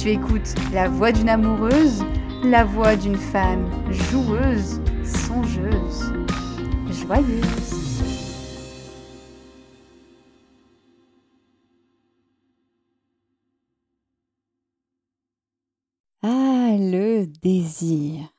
Tu 0.00 0.08
écoutes 0.08 0.54
la 0.72 0.88
voix 0.88 1.12
d'une 1.12 1.28
amoureuse, 1.28 2.02
la 2.42 2.64
voix 2.64 2.96
d'une 2.96 3.18
femme 3.18 3.70
joueuse, 3.90 4.80
songeuse, 5.04 6.10
joyeuse. 6.88 7.74
Ah, 16.22 16.76
le 16.78 17.26
désir. 17.42 18.32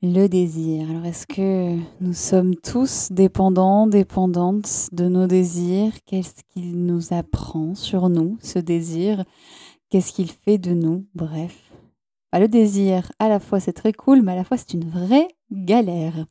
Le 0.00 0.26
désir. 0.26 0.88
Alors, 0.88 1.04
est-ce 1.04 1.26
que 1.26 1.76
nous 2.00 2.14
sommes 2.14 2.54
tous 2.54 3.08
dépendants, 3.10 3.88
dépendantes 3.88 4.88
de 4.92 5.06
nos 5.08 5.26
désirs? 5.26 5.92
Qu'est-ce 6.06 6.44
qu'il 6.54 6.86
nous 6.86 7.12
apprend 7.12 7.74
sur 7.74 8.08
nous, 8.08 8.38
ce 8.40 8.58
désir? 8.58 9.24
Qu'est-ce 9.90 10.12
qu'il 10.12 10.30
fait 10.30 10.58
de 10.58 10.72
nous? 10.72 11.06
Bref. 11.14 11.72
Le 12.34 12.46
désir, 12.46 13.10
à 13.18 13.28
la 13.28 13.40
fois 13.40 13.58
c'est 13.58 13.72
très 13.72 13.92
cool, 13.92 14.20
mais 14.22 14.32
à 14.32 14.36
la 14.36 14.44
fois 14.44 14.58
c'est 14.58 14.74
une 14.74 14.88
vraie 14.88 15.28
galère. 15.50 16.26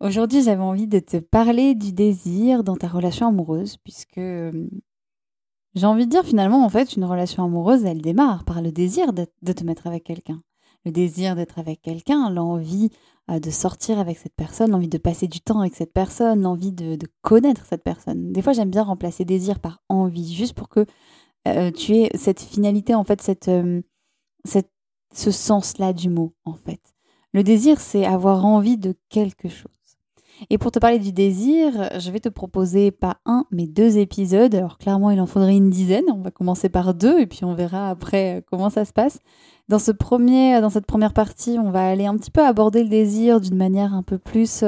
Aujourd'hui, 0.00 0.42
j'avais 0.42 0.62
envie 0.62 0.86
de 0.86 0.98
te 0.98 1.16
parler 1.16 1.74
du 1.74 1.92
désir 1.92 2.64
dans 2.64 2.76
ta 2.76 2.86
relation 2.86 3.28
amoureuse, 3.28 3.78
puisque 3.78 4.18
euh, 4.18 4.68
j'ai 5.74 5.86
envie 5.86 6.04
de 6.04 6.10
dire 6.10 6.24
finalement, 6.24 6.64
en 6.64 6.68
fait, 6.68 6.96
une 6.96 7.04
relation 7.04 7.44
amoureuse, 7.44 7.84
elle 7.84 8.02
démarre 8.02 8.44
par 8.44 8.60
le 8.60 8.72
désir 8.72 9.14
de, 9.14 9.24
te 9.24 9.64
mettre 9.64 9.86
avec 9.86 10.04
quelqu'un. 10.04 10.42
Le 10.84 10.92
désir 10.92 11.34
d'être 11.34 11.58
avec 11.58 11.80
quelqu'un, 11.80 12.28
l'envie 12.28 12.90
euh, 13.30 13.40
de 13.40 13.50
sortir 13.50 13.98
avec 13.98 14.18
cette 14.18 14.34
personne, 14.34 14.72
l'envie 14.72 14.88
de 14.88 14.98
passer 14.98 15.28
du 15.28 15.40
temps 15.40 15.60
avec 15.60 15.74
cette 15.74 15.94
personne, 15.94 16.42
l'envie 16.42 16.72
de 16.72 16.98
connaître 17.22 17.64
cette 17.64 17.82
personne. 17.82 18.32
Des 18.32 18.42
fois, 18.42 18.52
j'aime 18.52 18.70
bien 18.70 18.82
remplacer 18.82 19.24
désir 19.24 19.60
par 19.60 19.80
envie, 19.88 20.34
juste 20.34 20.54
pour 20.54 20.68
que 20.68 20.84
euh, 21.46 21.70
tu 21.70 21.96
es 21.96 22.10
cette 22.14 22.40
finalité, 22.40 22.94
en 22.94 23.04
fait, 23.04 23.22
cette, 23.22 23.48
euh, 23.48 23.82
cette, 24.44 24.70
ce 25.14 25.30
sens-là 25.30 25.92
du 25.92 26.08
mot, 26.08 26.34
en 26.44 26.54
fait. 26.54 26.80
Le 27.32 27.42
désir, 27.42 27.80
c'est 27.80 28.04
avoir 28.04 28.44
envie 28.44 28.78
de 28.78 28.94
quelque 29.08 29.48
chose. 29.48 29.70
Et 30.50 30.58
pour 30.58 30.70
te 30.70 30.78
parler 30.78 30.98
du 30.98 31.12
désir, 31.12 31.90
je 31.98 32.10
vais 32.10 32.20
te 32.20 32.28
proposer 32.28 32.90
pas 32.90 33.18
un, 33.24 33.46
mais 33.50 33.66
deux 33.66 33.98
épisodes. 33.98 34.54
Alors 34.54 34.76
clairement, 34.76 35.10
il 35.10 35.20
en 35.20 35.26
faudrait 35.26 35.56
une 35.56 35.70
dizaine. 35.70 36.04
On 36.12 36.20
va 36.20 36.30
commencer 36.30 36.68
par 36.68 36.94
deux 36.94 37.20
et 37.20 37.26
puis 37.26 37.44
on 37.44 37.54
verra 37.54 37.88
après 37.88 38.36
euh, 38.36 38.40
comment 38.50 38.68
ça 38.68 38.84
se 38.84 38.92
passe. 38.92 39.20
Dans, 39.68 39.78
ce 39.78 39.92
premier, 39.92 40.60
dans 40.60 40.70
cette 40.70 40.86
première 40.86 41.14
partie, 41.14 41.58
on 41.58 41.70
va 41.70 41.88
aller 41.88 42.06
un 42.06 42.16
petit 42.16 42.30
peu 42.30 42.44
aborder 42.44 42.82
le 42.82 42.90
désir 42.90 43.40
d'une 43.40 43.56
manière 43.56 43.94
un 43.94 44.02
peu 44.02 44.18
plus 44.18 44.62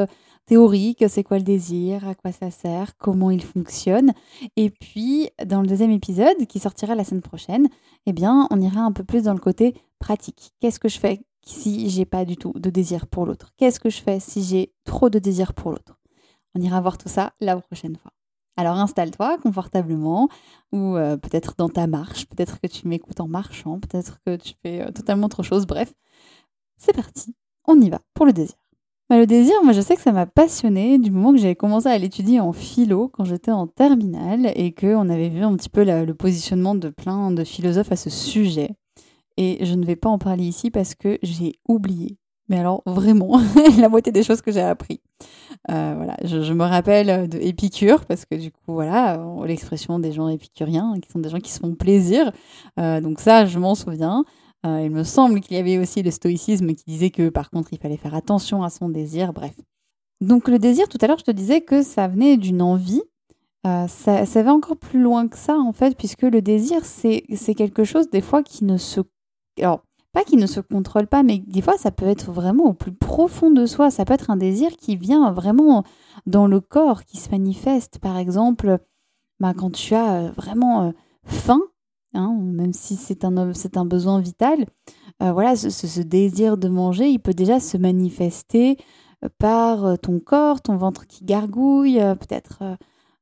théorique, 0.48 1.04
c'est 1.08 1.22
quoi 1.22 1.36
le 1.36 1.44
désir, 1.44 2.08
à 2.08 2.14
quoi 2.14 2.32
ça 2.32 2.50
sert, 2.50 2.96
comment 2.96 3.30
il 3.30 3.44
fonctionne. 3.44 4.12
Et 4.56 4.70
puis, 4.70 5.28
dans 5.44 5.60
le 5.60 5.66
deuxième 5.66 5.90
épisode, 5.90 6.46
qui 6.48 6.58
sortira 6.58 6.94
la 6.94 7.04
semaine 7.04 7.22
prochaine, 7.22 7.68
eh 8.06 8.14
bien, 8.14 8.48
on 8.50 8.60
ira 8.60 8.80
un 8.80 8.92
peu 8.92 9.04
plus 9.04 9.24
dans 9.24 9.34
le 9.34 9.40
côté 9.40 9.74
pratique. 9.98 10.52
Qu'est-ce 10.58 10.80
que 10.80 10.88
je 10.88 10.98
fais 10.98 11.20
si 11.46 11.90
j'ai 11.90 12.06
pas 12.06 12.24
du 12.24 12.36
tout 12.36 12.52
de 12.54 12.70
désir 12.70 13.06
pour 13.06 13.26
l'autre? 13.26 13.52
Qu'est-ce 13.58 13.78
que 13.78 13.90
je 13.90 14.00
fais 14.00 14.20
si 14.20 14.42
j'ai 14.42 14.72
trop 14.84 15.10
de 15.10 15.18
désir 15.18 15.52
pour 15.52 15.70
l'autre? 15.70 16.00
On 16.54 16.60
ira 16.62 16.80
voir 16.80 16.96
tout 16.96 17.10
ça 17.10 17.34
la 17.40 17.60
prochaine 17.60 17.96
fois. 17.96 18.12
Alors 18.56 18.76
installe-toi 18.76 19.38
confortablement 19.38 20.28
ou 20.72 20.96
euh, 20.96 21.16
peut-être 21.16 21.54
dans 21.58 21.68
ta 21.68 21.86
marche, 21.86 22.26
peut-être 22.26 22.58
que 22.58 22.66
tu 22.66 22.88
m'écoutes 22.88 23.20
en 23.20 23.28
marchant, 23.28 23.78
peut-être 23.78 24.18
que 24.26 24.34
tu 24.34 24.54
fais 24.62 24.80
euh, 24.80 24.90
totalement 24.90 25.26
autre 25.26 25.44
chose. 25.44 25.66
Bref, 25.66 25.92
c'est 26.76 26.92
parti, 26.94 27.36
on 27.66 27.80
y 27.80 27.88
va 27.88 28.00
pour 28.14 28.26
le 28.26 28.32
désir. 28.32 28.56
Le 29.10 29.24
désir, 29.24 29.54
moi 29.64 29.72
je 29.72 29.80
sais 29.80 29.96
que 29.96 30.02
ça 30.02 30.12
m'a 30.12 30.26
passionné 30.26 30.98
du 30.98 31.10
moment 31.10 31.32
que 31.32 31.38
j'avais 31.38 31.56
commencé 31.56 31.86
à 31.88 31.96
l'étudier 31.96 32.40
en 32.40 32.52
philo 32.52 33.08
quand 33.08 33.24
j'étais 33.24 33.50
en 33.50 33.66
terminale 33.66 34.52
et 34.54 34.72
qu'on 34.72 35.08
avait 35.08 35.30
vu 35.30 35.42
un 35.42 35.56
petit 35.56 35.70
peu 35.70 35.82
le 35.82 36.12
positionnement 36.12 36.74
de 36.74 36.90
plein 36.90 37.30
de 37.30 37.42
philosophes 37.42 37.90
à 37.90 37.96
ce 37.96 38.10
sujet. 38.10 38.70
Et 39.38 39.64
je 39.64 39.74
ne 39.76 39.86
vais 39.86 39.96
pas 39.96 40.10
en 40.10 40.18
parler 40.18 40.44
ici 40.44 40.70
parce 40.70 40.94
que 40.94 41.18
j'ai 41.22 41.54
oublié. 41.66 42.18
Mais 42.50 42.58
alors 42.58 42.82
vraiment, 42.84 43.40
la 43.78 43.88
moitié 43.88 44.12
des 44.12 44.22
choses 44.22 44.42
que 44.42 44.52
j'ai 44.52 44.60
appris. 44.60 45.00
Euh, 45.70 45.94
voilà, 45.96 46.16
je, 46.24 46.52
me 46.52 46.64
rappelle 46.64 47.28
de 47.28 47.38
parce 48.06 48.26
que 48.26 48.34
du 48.34 48.50
coup 48.50 48.74
voilà, 48.74 49.22
l'expression 49.46 49.98
des 49.98 50.12
gens 50.12 50.28
épicuriens 50.28 50.94
qui 51.00 51.10
sont 51.10 51.18
des 51.18 51.30
gens 51.30 51.40
qui 51.40 51.50
se 51.50 51.60
font 51.60 51.74
plaisir. 51.74 52.30
Euh, 52.78 53.00
donc 53.00 53.20
ça, 53.20 53.46
je 53.46 53.58
m'en 53.58 53.74
souviens. 53.74 54.24
Euh, 54.66 54.82
il 54.84 54.90
me 54.90 55.04
semble 55.04 55.40
qu'il 55.40 55.56
y 55.56 55.60
avait 55.60 55.78
aussi 55.78 56.02
le 56.02 56.10
stoïcisme 56.10 56.74
qui 56.74 56.84
disait 56.84 57.10
que 57.10 57.28
par 57.28 57.50
contre 57.50 57.72
il 57.72 57.78
fallait 57.78 57.96
faire 57.96 58.14
attention 58.14 58.62
à 58.62 58.70
son 58.70 58.88
désir, 58.88 59.32
bref. 59.32 59.54
Donc 60.20 60.48
le 60.48 60.58
désir, 60.58 60.88
tout 60.88 60.98
à 61.00 61.06
l'heure 61.06 61.18
je 61.18 61.24
te 61.24 61.30
disais 61.30 61.60
que 61.60 61.82
ça 61.82 62.08
venait 62.08 62.36
d'une 62.36 62.62
envie. 62.62 63.02
Euh, 63.66 63.86
ça, 63.88 64.42
va 64.42 64.52
encore 64.52 64.76
plus 64.76 65.00
loin 65.00 65.28
que 65.28 65.36
ça 65.36 65.56
en 65.58 65.72
fait, 65.72 65.96
puisque 65.96 66.22
le 66.22 66.42
désir 66.42 66.84
c'est 66.84 67.22
quelque 67.54 67.84
chose 67.84 68.10
des 68.10 68.20
fois 68.20 68.42
qui 68.42 68.64
ne 68.64 68.76
se... 68.76 69.00
Alors, 69.60 69.82
pas 70.12 70.24
qui 70.24 70.36
ne 70.36 70.46
se 70.46 70.60
contrôle 70.60 71.06
pas, 71.06 71.22
mais 71.22 71.38
des 71.38 71.62
fois 71.62 71.76
ça 71.76 71.92
peut 71.92 72.06
être 72.06 72.32
vraiment 72.32 72.64
au 72.64 72.72
plus 72.72 72.92
profond 72.92 73.50
de 73.50 73.64
soi. 73.66 73.90
Ça 73.90 74.04
peut 74.04 74.14
être 74.14 74.30
un 74.30 74.36
désir 74.36 74.76
qui 74.76 74.96
vient 74.96 75.30
vraiment 75.30 75.84
dans 76.26 76.48
le 76.48 76.60
corps, 76.60 77.04
qui 77.04 77.18
se 77.18 77.30
manifeste. 77.30 77.98
Par 78.00 78.16
exemple, 78.16 78.78
bah, 79.38 79.54
quand 79.56 79.70
tu 79.70 79.94
as 79.94 80.14
euh, 80.14 80.30
vraiment 80.32 80.92
faim, 81.24 81.60
Hein, 82.14 82.38
même 82.40 82.72
si 82.72 82.96
c'est 82.96 83.24
un, 83.24 83.36
un 83.36 83.84
besoin 83.84 84.20
vital, 84.20 84.64
euh, 85.22 85.32
voilà, 85.32 85.56
ce, 85.56 86.00
désir 86.00 86.56
de 86.56 86.68
manger, 86.68 87.08
il 87.08 87.18
peut 87.18 87.34
déjà 87.34 87.60
se 87.60 87.76
manifester 87.76 88.76
euh, 89.24 89.28
par 89.38 89.84
euh, 89.84 89.96
ton 89.96 90.20
corps, 90.20 90.62
ton 90.62 90.76
ventre 90.76 91.06
qui 91.06 91.24
gargouille, 91.24 91.98
peut-être 92.20 92.58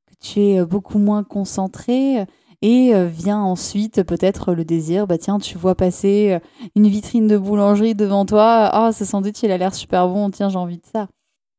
que 0.06 0.14
tu 0.20 0.40
es 0.40 0.64
beaucoup 0.64 0.98
moins 0.98 1.24
concentré. 1.24 2.26
Et 2.62 2.94
vient 3.06 3.42
ensuite 3.42 4.02
peut-être 4.02 4.54
le 4.54 4.64
désir, 4.64 5.06
bah 5.06 5.18
tiens, 5.18 5.38
tu 5.38 5.58
vois 5.58 5.74
passer 5.74 6.40
une 6.74 6.88
vitrine 6.88 7.28
de 7.28 7.36
boulangerie 7.36 7.94
devant 7.94 8.24
toi, 8.24 8.72
oh, 8.74 8.92
ce 8.92 9.04
sandwich, 9.04 9.42
il 9.42 9.50
a 9.52 9.58
l'air 9.58 9.74
super 9.74 10.08
bon, 10.08 10.30
tiens, 10.30 10.48
j'ai 10.48 10.56
envie 10.56 10.78
de 10.78 10.86
ça. 10.86 11.06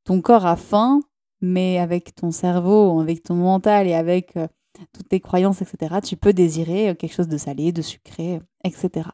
Ton 0.05 0.21
corps 0.21 0.47
a 0.47 0.55
faim, 0.55 1.01
mais 1.39 1.77
avec 1.77 2.15
ton 2.15 2.31
cerveau, 2.31 2.99
avec 2.99 3.21
ton 3.21 3.35
mental 3.35 3.87
et 3.87 3.93
avec 3.93 4.33
toutes 4.93 5.09
tes 5.09 5.19
croyances, 5.19 5.61
etc., 5.61 5.95
tu 6.03 6.17
peux 6.17 6.33
désirer 6.33 6.95
quelque 6.95 7.13
chose 7.13 7.27
de 7.27 7.37
salé, 7.37 7.71
de 7.71 7.81
sucré, 7.81 8.39
etc. 8.63 9.09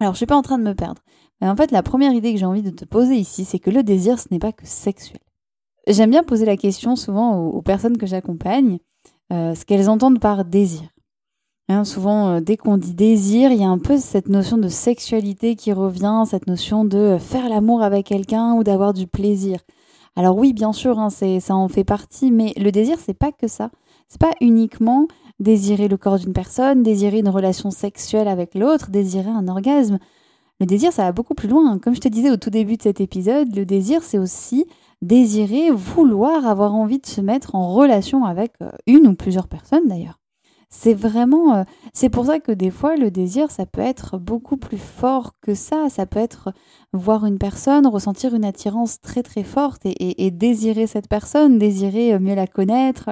Alors, 0.00 0.14
je 0.14 0.18
suis 0.18 0.26
pas 0.26 0.36
en 0.36 0.42
train 0.42 0.58
de 0.58 0.64
me 0.64 0.74
perdre. 0.74 1.02
Mais 1.40 1.48
en 1.48 1.56
fait, 1.56 1.70
la 1.70 1.82
première 1.82 2.12
idée 2.12 2.32
que 2.32 2.38
j'ai 2.38 2.46
envie 2.46 2.62
de 2.62 2.70
te 2.70 2.84
poser 2.84 3.16
ici, 3.16 3.44
c'est 3.44 3.58
que 3.58 3.70
le 3.70 3.82
désir, 3.82 4.18
ce 4.18 4.26
n'est 4.30 4.38
pas 4.38 4.52
que 4.52 4.66
sexuel. 4.66 5.20
J'aime 5.88 6.10
bien 6.10 6.22
poser 6.22 6.44
la 6.44 6.56
question 6.56 6.96
souvent 6.96 7.36
aux, 7.36 7.62
personnes 7.62 7.98
que 7.98 8.06
j'accompagne, 8.06 8.78
euh, 9.32 9.54
ce 9.54 9.64
qu'elles 9.64 9.88
entendent 9.88 10.20
par 10.20 10.44
désir. 10.44 10.88
Hein, 11.68 11.84
souvent, 11.84 12.28
euh, 12.28 12.40
dès 12.40 12.56
qu'on 12.56 12.76
dit 12.76 12.94
désir, 12.94 13.50
il 13.50 13.60
y 13.60 13.64
a 13.64 13.68
un 13.68 13.78
peu 13.78 13.96
cette 13.96 14.28
notion 14.28 14.58
de 14.58 14.68
sexualité 14.68 15.56
qui 15.56 15.72
revient, 15.72 16.24
cette 16.26 16.46
notion 16.46 16.84
de 16.84 17.16
faire 17.18 17.48
l'amour 17.48 17.82
avec 17.82 18.06
quelqu'un 18.06 18.54
ou 18.54 18.64
d'avoir 18.64 18.92
du 18.92 19.06
plaisir. 19.06 19.60
Alors 20.14 20.36
oui, 20.36 20.52
bien 20.52 20.72
sûr, 20.72 20.98
hein, 20.98 21.10
ça 21.10 21.54
en 21.54 21.68
fait 21.68 21.84
partie, 21.84 22.30
mais 22.30 22.52
le 22.56 22.70
désir, 22.70 22.98
c'est 23.00 23.14
pas 23.14 23.32
que 23.32 23.48
ça. 23.48 23.70
C'est 24.12 24.20
pas 24.20 24.34
uniquement 24.42 25.08
désirer 25.40 25.88
le 25.88 25.96
corps 25.96 26.18
d'une 26.18 26.34
personne, 26.34 26.82
désirer 26.82 27.20
une 27.20 27.30
relation 27.30 27.70
sexuelle 27.70 28.28
avec 28.28 28.54
l'autre, 28.54 28.90
désirer 28.90 29.30
un 29.30 29.48
orgasme. 29.48 29.98
Le 30.60 30.66
désir, 30.66 30.92
ça 30.92 31.04
va 31.04 31.12
beaucoup 31.12 31.32
plus 31.32 31.48
loin. 31.48 31.78
Comme 31.78 31.94
je 31.94 32.00
te 32.00 32.08
disais 32.08 32.30
au 32.30 32.36
tout 32.36 32.50
début 32.50 32.76
de 32.76 32.82
cet 32.82 33.00
épisode, 33.00 33.56
le 33.56 33.64
désir, 33.64 34.02
c'est 34.02 34.18
aussi 34.18 34.66
désirer, 35.00 35.70
vouloir, 35.70 36.46
avoir 36.46 36.74
envie 36.74 36.98
de 36.98 37.06
se 37.06 37.22
mettre 37.22 37.54
en 37.54 37.72
relation 37.72 38.26
avec 38.26 38.52
euh, 38.60 38.70
une 38.86 39.06
ou 39.06 39.14
plusieurs 39.14 39.48
personnes 39.48 39.88
d'ailleurs. 39.88 40.18
C'est 40.74 40.94
vraiment, 40.94 41.54
euh, 41.54 41.64
c'est 41.92 42.08
pour 42.08 42.26
ça 42.26 42.40
que 42.40 42.50
des 42.50 42.70
fois 42.70 42.96
le 42.96 43.10
désir, 43.10 43.50
ça 43.50 43.66
peut 43.66 43.82
être 43.82 44.16
beaucoup 44.16 44.56
plus 44.56 44.78
fort 44.78 45.32
que 45.42 45.54
ça. 45.54 45.90
Ça 45.90 46.06
peut 46.06 46.18
être 46.18 46.52
voir 46.94 47.26
une 47.26 47.38
personne, 47.38 47.86
ressentir 47.86 48.34
une 48.34 48.44
attirance 48.44 48.98
très 49.00 49.22
très 49.22 49.42
forte 49.42 49.82
et, 49.84 50.30
désirer 50.30 50.86
cette 50.86 51.08
personne, 51.08 51.58
désirer 51.58 52.14
euh, 52.14 52.18
mieux 52.18 52.34
la 52.34 52.46
connaître, 52.46 53.10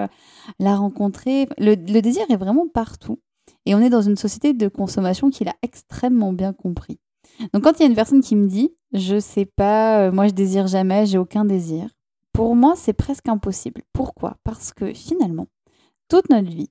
la 0.58 0.76
rencontrer. 0.76 1.48
Le, 1.58 1.74
désir 1.74 2.24
est 2.30 2.36
vraiment 2.36 2.66
partout. 2.68 3.20
Et 3.66 3.74
on 3.74 3.80
est 3.80 3.90
dans 3.90 4.02
une 4.02 4.16
société 4.16 4.54
de 4.54 4.68
consommation 4.68 5.30
qui 5.30 5.44
l'a 5.44 5.54
extrêmement 5.62 6.32
bien 6.32 6.52
compris. 6.52 6.98
Donc 7.52 7.64
quand 7.64 7.78
il 7.78 7.82
y 7.82 7.84
a 7.84 7.88
une 7.88 7.94
personne 7.94 8.22
qui 8.22 8.36
me 8.36 8.48
dit, 8.48 8.70
je 8.92 9.18
sais 9.18 9.44
pas, 9.44 10.10
moi 10.10 10.28
je 10.28 10.32
désire 10.32 10.66
jamais, 10.66 11.06
j'ai 11.06 11.18
aucun 11.18 11.44
désir. 11.44 11.88
Pour 12.32 12.54
moi, 12.54 12.74
c'est 12.76 12.92
presque 12.92 13.28
impossible. 13.28 13.82
Pourquoi? 13.92 14.36
Parce 14.44 14.72
que 14.72 14.92
finalement, 14.94 15.48
toute 16.08 16.30
notre 16.30 16.48
vie, 16.48 16.70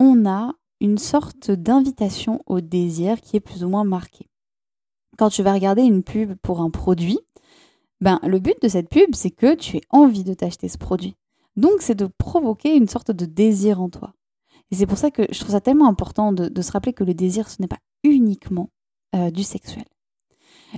on 0.00 0.26
a 0.26 0.52
une 0.80 0.98
sorte 0.98 1.50
d'invitation 1.50 2.42
au 2.46 2.60
désir 2.60 3.20
qui 3.20 3.36
est 3.36 3.40
plus 3.40 3.64
ou 3.64 3.68
moins 3.68 3.84
marquée. 3.84 4.28
Quand 5.16 5.30
tu 5.30 5.42
vas 5.42 5.52
regarder 5.52 5.82
une 5.82 6.02
pub 6.02 6.34
pour 6.42 6.60
un 6.60 6.70
produit, 6.70 7.18
ben, 8.00 8.18
le 8.24 8.38
but 8.38 8.60
de 8.60 8.68
cette 8.68 8.88
pub, 8.88 9.14
c'est 9.14 9.30
que 9.30 9.54
tu 9.54 9.76
aies 9.76 9.84
envie 9.90 10.24
de 10.24 10.34
t'acheter 10.34 10.68
ce 10.68 10.78
produit. 10.78 11.14
Donc, 11.56 11.80
c'est 11.80 11.94
de 11.94 12.06
provoquer 12.06 12.76
une 12.76 12.88
sorte 12.88 13.10
de 13.10 13.26
désir 13.26 13.80
en 13.80 13.88
toi. 13.88 14.14
Et 14.70 14.76
c'est 14.76 14.86
pour 14.86 14.98
ça 14.98 15.10
que 15.10 15.22
je 15.30 15.38
trouve 15.38 15.52
ça 15.52 15.60
tellement 15.60 15.88
important 15.88 16.32
de, 16.32 16.62
se 16.62 16.72
rappeler 16.72 16.92
que 16.92 17.04
le 17.04 17.14
désir, 17.14 17.48
ce 17.48 17.60
n'est 17.60 17.68
pas 17.68 17.78
uniquement 18.02 18.70
euh, 19.14 19.30
du 19.30 19.42
sexuel. 19.42 19.84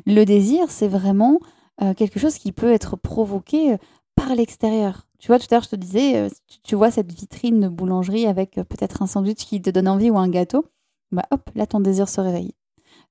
Le 0.04 0.24
désir, 0.24 0.70
c'est 0.70 0.88
vraiment 0.88 1.38
euh, 1.82 1.94
quelque 1.94 2.18
chose 2.18 2.36
qui 2.36 2.52
peut 2.52 2.72
être 2.72 2.96
provoqué 2.96 3.72
euh, 3.72 3.76
par 4.14 4.34
l'extérieur. 4.34 5.06
Tu 5.18 5.28
vois, 5.28 5.38
tout 5.38 5.46
à 5.50 5.54
l'heure, 5.54 5.62
je 5.62 5.70
te 5.70 5.76
disais, 5.76 6.28
tu, 6.62 6.74
vois 6.74 6.90
cette 6.90 7.10
vitrine 7.10 7.60
de 7.60 7.68
boulangerie 7.68 8.26
avec 8.26 8.56
peut-être 8.56 9.02
un 9.02 9.06
sandwich 9.06 9.46
qui 9.46 9.62
te 9.62 9.70
donne 9.70 9.88
envie 9.88 10.10
ou 10.10 10.18
un 10.18 10.28
gâteau, 10.28 10.66
bah 11.10 11.24
hop, 11.30 11.48
là, 11.54 11.66
ton 11.66 11.80
désir 11.80 12.08
se 12.08 12.20
réveille. 12.20 12.52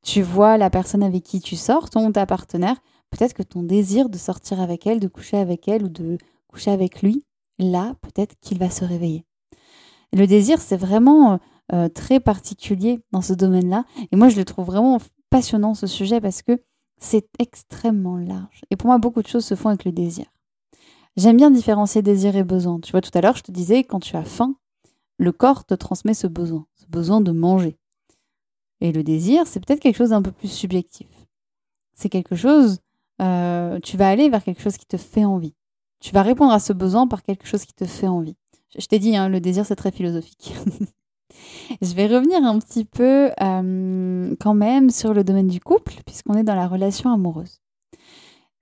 Tu 0.03 0.21
vois 0.21 0.57
la 0.57 0.69
personne 0.69 1.01
avec 1.01 1.23
qui 1.23 1.41
tu 1.41 1.55
sors, 1.55 1.89
ton 1.89 2.11
ta 2.11 2.27
partenaire, 2.27 2.77
peut-être 3.09 3.33
que 3.33 3.41
ton 3.41 3.63
désir 3.63 4.09
de 4.09 4.19
sortir 4.19 4.61
avec 4.61 4.85
elle, 4.85 4.99
de 4.99 5.07
coucher 5.07 5.37
avec 5.37 5.67
elle 5.67 5.85
ou 5.85 5.89
de 5.89 6.19
coucher 6.47 6.69
avec 6.69 7.01
lui, 7.01 7.23
là, 7.59 7.95
peut-être 8.01 8.35
qu'il 8.41 8.59
va 8.59 8.69
se 8.69 8.85
réveiller. 8.85 9.25
Le 10.13 10.27
désir, 10.27 10.61
c'est 10.61 10.77
vraiment 10.77 11.39
euh, 11.73 11.89
très 11.89 12.19
particulier 12.19 12.99
dans 13.11 13.21
ce 13.21 13.33
domaine-là. 13.33 13.85
Et 14.11 14.15
moi, 14.15 14.29
je 14.29 14.37
le 14.37 14.45
trouve 14.45 14.67
vraiment 14.67 14.99
passionnant, 15.29 15.73
ce 15.73 15.87
sujet, 15.87 16.21
parce 16.21 16.41
que 16.41 16.61
c'est 16.97 17.27
extrêmement 17.39 18.17
large. 18.17 18.61
Et 18.71 18.75
pour 18.75 18.87
moi, 18.87 18.97
beaucoup 18.97 19.21
de 19.21 19.27
choses 19.27 19.45
se 19.45 19.55
font 19.55 19.69
avec 19.69 19.83
le 19.83 19.91
désir. 19.91 20.25
J'aime 21.17 21.37
bien 21.37 21.51
différencier 21.51 22.01
désir 22.01 22.35
et 22.35 22.43
besoin. 22.43 22.79
Tu 22.79 22.91
vois, 22.91 23.01
tout 23.01 23.11
à 23.13 23.21
l'heure, 23.21 23.35
je 23.35 23.43
te 23.43 23.51
disais, 23.51 23.83
quand 23.83 23.99
tu 23.99 24.15
as 24.15 24.23
faim, 24.23 24.55
le 25.17 25.31
corps 25.31 25.65
te 25.65 25.73
transmet 25.73 26.13
ce 26.13 26.27
besoin, 26.27 26.65
ce 26.75 26.85
besoin 26.87 27.21
de 27.21 27.31
manger. 27.31 27.77
Et 28.81 28.91
le 28.91 29.03
désir, 29.03 29.47
c'est 29.47 29.65
peut-être 29.65 29.79
quelque 29.79 29.95
chose 29.95 30.09
d'un 30.09 30.21
peu 30.21 30.31
plus 30.31 30.51
subjectif. 30.51 31.07
C'est 31.93 32.09
quelque 32.09 32.35
chose, 32.35 32.79
euh, 33.21 33.79
tu 33.79 33.95
vas 33.95 34.09
aller 34.09 34.29
vers 34.29 34.43
quelque 34.43 34.61
chose 34.61 34.77
qui 34.77 34.85
te 34.85 34.97
fait 34.97 35.25
envie. 35.25 35.55
Tu 35.99 36.13
vas 36.13 36.21
répondre 36.21 36.51
à 36.51 36.59
ce 36.59 36.73
besoin 36.73 37.07
par 37.07 37.23
quelque 37.23 37.47
chose 37.47 37.65
qui 37.65 37.73
te 37.73 37.85
fait 37.85 38.07
envie. 38.07 38.35
Je, 38.77 38.85
t'ai 38.85 38.99
dit, 38.99 39.15
hein, 39.15 39.29
le 39.29 39.39
désir, 39.39 39.65
c'est 39.65 39.75
très 39.75 39.91
philosophique. 39.91 40.53
je 41.81 41.93
vais 41.93 42.07
revenir 42.07 42.43
un 42.43 42.59
petit 42.59 42.85
peu 42.85 43.31
euh, 43.41 44.35
quand 44.39 44.53
même 44.53 44.89
sur 44.89 45.13
le 45.13 45.23
domaine 45.23 45.47
du 45.47 45.59
couple, 45.59 45.93
puisqu'on 46.05 46.35
est 46.35 46.43
dans 46.43 46.55
la 46.55 46.67
relation 46.67 47.11
amoureuse. 47.11 47.61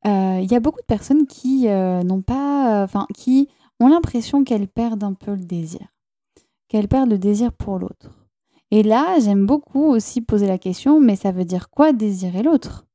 Euh, 0.06 0.40
il 0.42 0.52
y 0.52 0.56
a 0.56 0.60
beaucoup 0.60 0.82
de 0.82 0.86
personnes 0.86 1.26
qui 1.26 1.68
euh, 1.68 2.04
n'ont 2.04 2.22
pas, 2.22 2.84
enfin, 2.84 3.08
qui 3.14 3.50
ont 3.80 3.88
l'impression 3.88 4.44
qu'elles 4.44 4.68
perdent 4.68 5.04
un 5.04 5.14
peu 5.14 5.32
le 5.32 5.46
désir, 5.46 5.88
qu'elles 6.68 6.88
perdent 6.88 7.10
le 7.10 7.18
désir 7.18 7.54
pour 7.54 7.80
l'autre. 7.80 8.24
Et 8.72 8.84
là, 8.84 9.20
j'aime 9.20 9.46
beaucoup 9.46 9.86
aussi 9.86 10.22
poser 10.22 10.48
la 10.48 10.58
question, 10.58 11.00
mais 11.00 11.16
ça 11.16 11.32
veut 11.32 11.46
dire 11.46 11.70
quoi 11.70 11.94
désirer 11.94 12.42
l'autre? 12.42 12.86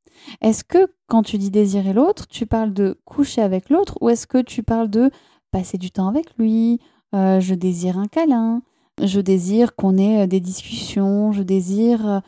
Est-ce 0.40 0.64
que 0.64 0.92
quand 1.06 1.22
tu 1.22 1.38
dis 1.38 1.50
désirer 1.50 1.92
l'autre, 1.92 2.26
tu 2.26 2.46
parles 2.46 2.72
de 2.72 2.98
coucher 3.04 3.42
avec 3.42 3.70
l'autre 3.70 3.98
ou 4.00 4.08
est-ce 4.08 4.26
que 4.26 4.42
tu 4.42 4.62
parles 4.62 4.90
de 4.90 5.10
passer 5.50 5.78
du 5.78 5.90
temps 5.90 6.08
avec 6.08 6.26
lui 6.38 6.80
Je 7.14 7.54
désire 7.54 7.98
un 7.98 8.06
câlin, 8.06 8.62
je 9.02 9.20
désire 9.20 9.74
qu'on 9.74 9.96
ait 9.96 10.26
des 10.26 10.40
discussions, 10.40 11.32
je 11.32 11.42
désire 11.42 12.22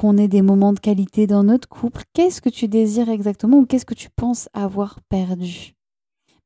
qu'on 0.00 0.16
ait 0.16 0.28
des 0.28 0.40
moments 0.40 0.72
de 0.72 0.80
qualité 0.80 1.26
dans 1.26 1.44
notre 1.44 1.68
couple? 1.68 2.02
Qu'est-ce 2.14 2.40
que 2.40 2.48
tu 2.48 2.68
désires 2.68 3.10
exactement 3.10 3.58
ou 3.58 3.66
qu'est-ce 3.66 3.84
que 3.84 3.92
tu 3.92 4.08
penses 4.08 4.48
avoir 4.54 4.98
perdu? 5.10 5.74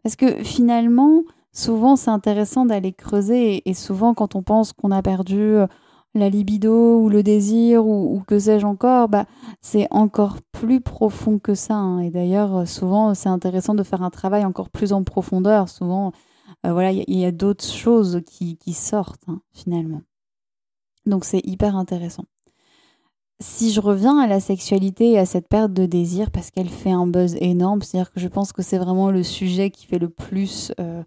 Parce 0.02 0.16
que 0.16 0.42
finalement, 0.42 1.22
souvent 1.52 1.94
c'est 1.94 2.10
intéressant 2.10 2.66
d'aller 2.66 2.92
creuser 2.92 3.62
et 3.68 3.74
souvent 3.74 4.12
quand 4.12 4.34
on 4.34 4.42
pense 4.42 4.72
qu'on 4.72 4.90
a 4.90 5.02
perdu 5.02 5.38
euh, 5.38 5.66
la 6.14 6.28
libido 6.28 7.00
ou 7.00 7.08
le 7.08 7.22
désir 7.22 7.86
ou, 7.86 8.22
que 8.26 8.38
sais-je 8.38 8.66
encore, 8.66 9.08
bah, 9.08 9.26
c'est 9.60 9.88
encore 9.90 10.38
plus 10.52 10.80
profond 10.80 11.38
que 11.38 11.54
ça. 11.54 11.74
Hein. 11.74 12.00
Et 12.00 12.10
d'ailleurs, 12.10 12.56
euh, 12.58 12.64
souvent, 12.66 13.14
c'est 13.14 13.28
intéressant 13.28 13.74
de 13.74 13.82
faire 13.82 14.02
un 14.02 14.10
travail 14.10 14.44
encore 14.44 14.70
plus 14.70 14.92
en 14.92 15.02
profondeur. 15.02 15.68
Souvent, 15.68 16.12
euh, 16.66 16.72
voilà, 16.72 16.92
il 16.92 17.18
y, 17.18 17.24
a, 17.24 17.32
d'autres 17.32 17.64
choses 17.64 18.22
qui, 18.26 18.56
sortent 18.72 19.24
hein, 19.28 19.40
finalement. 19.52 20.02
Donc 21.06 21.24
c'est 21.24 21.44
hyper 21.44 21.76
intéressant 21.76 22.24
si 23.40 23.72
je 23.72 23.80
reviens 23.80 24.18
à 24.18 24.26
la 24.26 24.40
sexualité 24.40 25.12
et 25.12 25.18
à 25.18 25.26
cette 25.26 25.48
perte 25.48 25.72
de 25.72 25.86
désir, 25.86 26.30
parce 26.30 26.50
qu'elle 26.50 26.68
fait 26.68 26.92
un 26.92 27.06
buzz 27.06 27.36
énorme, 27.40 27.82
c'est-à-dire 27.82 28.12
que 28.12 28.20
je 28.20 28.28
pense 28.28 28.52
que 28.52 28.62
c'est 28.62 28.78
vraiment 28.78 29.10
le 29.10 29.22
sujet 29.22 29.70
qui 29.70 29.86
fait 29.86 29.98
le 29.98 30.08
plus 30.08 30.72
euh, 30.80 31.02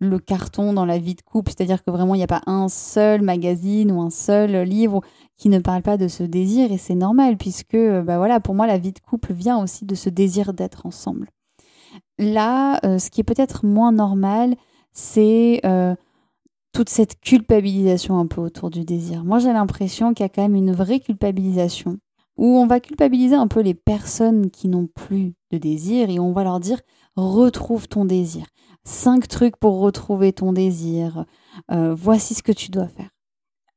le 0.00 0.18
carton 0.18 0.72
dans 0.72 0.86
la 0.86 0.98
vie 0.98 1.14
de 1.14 1.20
couple, 1.22 1.52
c'est-à-dire 1.52 1.84
que 1.84 1.90
vraiment 1.90 2.14
il 2.14 2.18
n'y 2.18 2.24
a 2.24 2.26
pas 2.26 2.42
un 2.46 2.68
seul 2.68 3.22
magazine 3.22 3.92
ou 3.92 4.00
un 4.00 4.10
seul 4.10 4.62
livre 4.62 5.02
qui 5.36 5.48
ne 5.48 5.58
parle 5.58 5.82
pas 5.82 5.96
de 5.96 6.08
ce 6.08 6.22
désir, 6.22 6.72
et 6.72 6.78
c'est 6.78 6.94
normal, 6.94 7.36
puisque 7.36 7.74
euh, 7.74 8.02
bah 8.02 8.18
voilà, 8.18 8.40
pour 8.40 8.54
moi 8.54 8.66
la 8.66 8.78
vie 8.78 8.92
de 8.92 8.98
couple 8.98 9.32
vient 9.32 9.62
aussi 9.62 9.84
de 9.84 9.94
ce 9.94 10.08
désir 10.08 10.52
d'être 10.54 10.86
ensemble. 10.86 11.28
Là, 12.18 12.80
euh, 12.84 12.98
ce 12.98 13.10
qui 13.10 13.20
est 13.20 13.24
peut-être 13.24 13.64
moins 13.64 13.92
normal, 13.92 14.56
c'est 14.92 15.60
toute 16.72 16.88
cette 16.88 17.20
culpabilisation 17.20 18.18
un 18.18 18.26
peu 18.26 18.40
autour 18.40 18.70
du 18.70 18.84
désir. 18.84 19.24
Moi, 19.24 19.38
j'ai 19.38 19.52
l'impression 19.52 20.14
qu'il 20.14 20.24
y 20.24 20.26
a 20.26 20.28
quand 20.28 20.42
même 20.42 20.54
une 20.54 20.72
vraie 20.72 21.00
culpabilisation 21.00 21.98
où 22.36 22.46
on 22.58 22.66
va 22.66 22.80
culpabiliser 22.80 23.34
un 23.34 23.48
peu 23.48 23.60
les 23.60 23.74
personnes 23.74 24.50
qui 24.50 24.68
n'ont 24.68 24.86
plus 24.86 25.34
de 25.50 25.58
désir 25.58 26.08
et 26.08 26.18
on 26.18 26.32
va 26.32 26.44
leur 26.44 26.60
dire 26.60 26.80
retrouve 27.16 27.88
ton 27.88 28.04
désir. 28.04 28.46
Cinq 28.84 29.28
trucs 29.28 29.56
pour 29.56 29.80
retrouver 29.80 30.32
ton 30.32 30.52
désir. 30.52 31.24
Euh, 31.70 31.94
voici 31.94 32.34
ce 32.34 32.42
que 32.42 32.52
tu 32.52 32.70
dois 32.70 32.88
faire. 32.88 33.10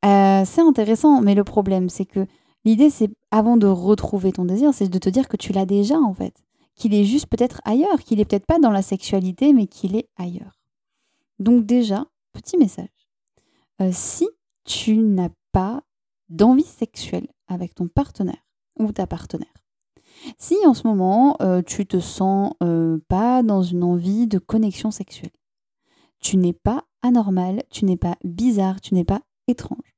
Euh, 0.05 0.43
c'est 0.45 0.61
intéressant, 0.61 1.21
mais 1.21 1.35
le 1.35 1.43
problème, 1.43 1.89
c'est 1.89 2.05
que 2.05 2.25
l'idée, 2.65 2.89
c'est 2.89 3.09
avant 3.31 3.57
de 3.57 3.67
retrouver 3.67 4.31
ton 4.31 4.45
désir, 4.45 4.73
c'est 4.73 4.89
de 4.89 4.97
te 4.97 5.09
dire 5.09 5.27
que 5.27 5.37
tu 5.37 5.53
l'as 5.53 5.65
déjà 5.65 5.97
en 5.97 6.13
fait, 6.13 6.35
qu'il 6.75 6.93
est 6.93 7.05
juste 7.05 7.27
peut-être 7.27 7.61
ailleurs, 7.63 7.99
qu'il 7.99 8.19
est 8.19 8.25
peut-être 8.25 8.45
pas 8.45 8.59
dans 8.59 8.71
la 8.71 8.81
sexualité, 8.81 9.53
mais 9.53 9.67
qu'il 9.67 9.95
est 9.95 10.09
ailleurs. 10.17 10.59
Donc 11.39 11.65
déjà, 11.65 12.05
petit 12.33 12.57
message. 12.57 12.87
Euh, 13.81 13.89
si 13.91 14.27
tu 14.65 14.97
n'as 14.97 15.29
pas 15.51 15.83
d'envie 16.29 16.63
sexuelle 16.63 17.27
avec 17.47 17.75
ton 17.75 17.87
partenaire 17.87 18.45
ou 18.77 18.91
ta 18.91 19.07
partenaire, 19.07 19.62
si 20.37 20.55
en 20.65 20.73
ce 20.73 20.87
moment 20.87 21.37
euh, 21.41 21.61
tu 21.61 21.85
te 21.85 21.99
sens 21.99 22.53
euh, 22.63 22.99
pas 23.07 23.43
dans 23.43 23.63
une 23.63 23.83
envie 23.83 24.27
de 24.27 24.39
connexion 24.39 24.91
sexuelle, 24.91 25.31
tu 26.19 26.37
n'es 26.37 26.53
pas 26.53 26.85
anormal, 27.01 27.63
tu 27.69 27.85
n'es 27.85 27.97
pas 27.97 28.15
bizarre, 28.23 28.81
tu 28.81 28.93
n'es 28.93 29.03
pas 29.03 29.21
étrange. 29.47 29.95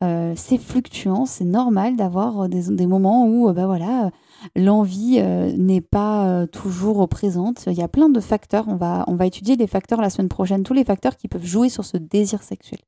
c'est 0.00 0.58
fluctuant, 0.58 1.26
c'est 1.26 1.44
normal 1.44 1.96
d'avoir 1.96 2.48
des, 2.48 2.86
moments 2.86 3.26
où 3.26 3.52
bah 3.52 3.66
voilà, 3.66 4.10
l'envie 4.56 5.18
euh, 5.18 5.52
n'est 5.56 5.80
pas 5.80 6.28
euh, 6.28 6.46
toujours 6.46 7.08
présente. 7.08 7.64
Il 7.66 7.74
y 7.74 7.82
a 7.82 7.88
plein 7.88 8.08
de 8.08 8.20
facteurs. 8.20 8.66
On 8.68 8.76
va, 8.76 9.04
on 9.08 9.16
va 9.16 9.26
étudier 9.26 9.56
les 9.56 9.66
facteurs 9.66 10.00
la 10.00 10.10
semaine 10.10 10.28
prochaine, 10.28 10.62
tous 10.62 10.74
les 10.74 10.84
facteurs 10.84 11.16
qui 11.16 11.28
peuvent 11.28 11.44
jouer 11.44 11.68
sur 11.68 11.84
ce 11.84 11.96
désir 11.96 12.42
sexuel. 12.42 12.80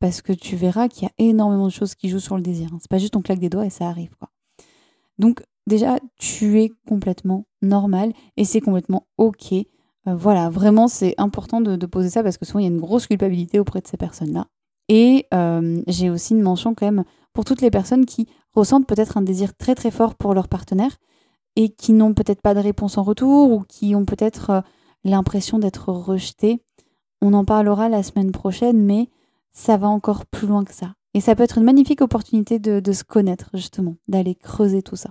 parce 0.00 0.20
que 0.20 0.32
tu 0.32 0.56
verras 0.56 0.88
qu'il 0.88 1.04
y 1.04 1.06
a 1.06 1.12
énormément 1.18 1.66
de 1.66 1.72
choses 1.72 1.94
qui 1.94 2.08
jouent 2.08 2.18
sur 2.18 2.36
le 2.36 2.42
désir. 2.42 2.68
Hein. 2.72 2.78
C'est 2.80 2.90
pas 2.90 2.98
juste 2.98 3.16
on 3.16 3.22
claque 3.22 3.38
des 3.38 3.50
doigts 3.50 3.66
et 3.66 3.70
ça 3.70 3.88
arrive. 3.88 4.10
Donc 5.18 5.42
déjà, 5.66 5.98
tu 6.18 6.60
es 6.60 6.70
complètement 6.88 7.46
normal 7.60 8.12
et 8.36 8.44
c'est 8.44 8.60
complètement 8.60 9.06
ok. 9.18 9.52
Euh, 9.52 10.14
voilà, 10.14 10.50
vraiment, 10.50 10.88
c'est 10.88 11.14
important 11.18 11.60
de, 11.60 11.86
poser 11.86 12.10
ça 12.10 12.22
parce 12.22 12.38
que 12.38 12.44
souvent 12.44 12.60
il 12.60 12.64
y 12.64 12.66
a 12.66 12.70
une 12.70 12.80
grosse 12.80 13.06
culpabilité 13.06 13.58
auprès 13.58 13.80
de 13.80 13.86
ces 13.86 13.96
personnes-là. 13.96 14.46
Et 14.88 15.26
euh, 15.32 15.82
j'ai 15.86 16.10
aussi 16.10 16.34
une 16.34 16.42
mention 16.42 16.74
quand 16.74 16.86
même 16.86 17.04
pour 17.32 17.44
toutes 17.44 17.62
les 17.62 17.70
personnes 17.70 18.04
qui 18.04 18.26
ressentent 18.52 18.86
peut-être 18.86 19.16
un 19.16 19.22
désir 19.22 19.56
très 19.56 19.74
très 19.74 19.90
fort 19.90 20.16
pour 20.16 20.34
leur 20.34 20.48
partenaire 20.48 20.96
et 21.56 21.70
qui 21.70 21.92
n'ont 21.92 22.14
peut-être 22.14 22.42
pas 22.42 22.54
de 22.54 22.60
réponse 22.60 22.98
en 22.98 23.02
retour 23.02 23.52
ou 23.52 23.62
qui 23.68 23.94
ont 23.94 24.04
peut-être 24.04 24.50
euh, 24.50 24.60
l'impression 25.04 25.58
d'être 25.58 25.90
rejetées. 25.90 26.62
On 27.20 27.32
en 27.34 27.44
parlera 27.44 27.88
la 27.88 28.02
semaine 28.02 28.32
prochaine, 28.32 28.84
mais 28.84 29.08
ça 29.52 29.76
va 29.76 29.86
encore 29.86 30.26
plus 30.26 30.48
loin 30.48 30.64
que 30.64 30.74
ça. 30.74 30.94
Et 31.14 31.20
ça 31.20 31.36
peut 31.36 31.44
être 31.44 31.58
une 31.58 31.64
magnifique 31.64 32.00
opportunité 32.00 32.58
de 32.58 32.92
se 32.92 33.04
connaître, 33.04 33.50
justement, 33.52 33.96
d'aller 34.08 34.34
creuser 34.34 34.82
tout 34.82 34.96
ça 34.96 35.10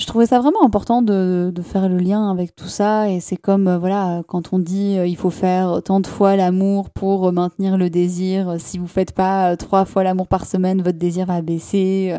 je 0.00 0.06
trouvais 0.06 0.26
ça 0.26 0.40
vraiment 0.40 0.64
important 0.64 1.02
de, 1.02 1.52
faire 1.62 1.88
le 1.88 1.98
lien 1.98 2.30
avec 2.30 2.56
tout 2.56 2.68
ça. 2.68 3.10
Et 3.10 3.20
c'est 3.20 3.36
comme, 3.36 3.68
euh, 3.68 3.78
voilà, 3.78 4.22
quand 4.26 4.52
on 4.52 4.58
dit 4.58 4.98
euh, 4.98 5.06
il 5.06 5.16
faut 5.16 5.30
faire 5.30 5.82
tant 5.84 6.00
de 6.00 6.06
fois 6.06 6.36
l'amour 6.36 6.90
pour 6.90 7.30
maintenir 7.32 7.76
le 7.76 7.90
désir. 7.90 8.56
Si 8.58 8.78
vous 8.78 8.86
faites 8.86 9.12
pas 9.12 9.52
euh, 9.52 9.56
trois 9.56 9.84
fois 9.84 10.02
l'amour 10.02 10.26
par 10.26 10.46
semaine, 10.46 10.82
votre 10.82 10.98
désir 10.98 11.26
va 11.26 11.42
baisser. 11.42 12.16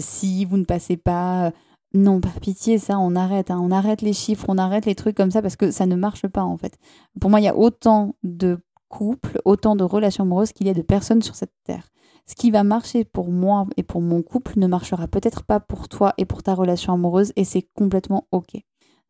si 0.00 0.44
vous 0.44 0.56
ne 0.56 0.64
passez 0.64 0.96
pas. 0.96 1.52
non, 1.94 2.20
par 2.20 2.40
pitié, 2.40 2.78
ça, 2.78 2.98
on 2.98 3.14
arrête. 3.14 3.50
Hein. 3.50 3.60
on 3.62 3.70
arrête 3.70 4.02
les 4.02 4.12
chiffres, 4.12 4.46
on 4.48 4.58
arrête 4.58 4.86
les 4.86 4.94
trucs 4.94 5.16
comme 5.16 5.30
ça 5.30 5.42
parce 5.42 5.56
que 5.56 5.70
ça 5.70 5.86
ne 5.86 5.94
marche 5.94 6.26
pas, 6.26 6.42
en 6.42 6.56
fait. 6.56 6.76
Pour 7.20 7.30
moi, 7.30 7.40
il 7.40 7.44
y 7.44 7.48
a 7.48 7.56
autant 7.56 8.16
de 8.24 8.58
couples, 8.88 9.40
autant 9.44 9.76
de 9.76 9.84
relations 9.84 10.24
amoureuses 10.24 10.52
qu'il 10.52 10.66
y 10.66 10.70
a 10.70 10.74
de 10.74 10.82
personnes 10.82 11.22
sur 11.22 11.36
cette 11.36 11.52
terre 11.64 11.91
ce 12.26 12.34
qui 12.34 12.50
va 12.50 12.62
marcher 12.64 13.04
pour 13.04 13.30
moi 13.30 13.66
et 13.76 13.82
pour 13.82 14.00
mon 14.00 14.22
couple 14.22 14.58
ne 14.58 14.66
marchera 14.66 15.08
peut-être 15.08 15.42
pas 15.44 15.60
pour 15.60 15.88
toi 15.88 16.14
et 16.18 16.24
pour 16.24 16.42
ta 16.42 16.54
relation 16.54 16.92
amoureuse 16.92 17.32
et 17.36 17.44
c'est 17.44 17.66
complètement 17.74 18.26
OK. 18.32 18.54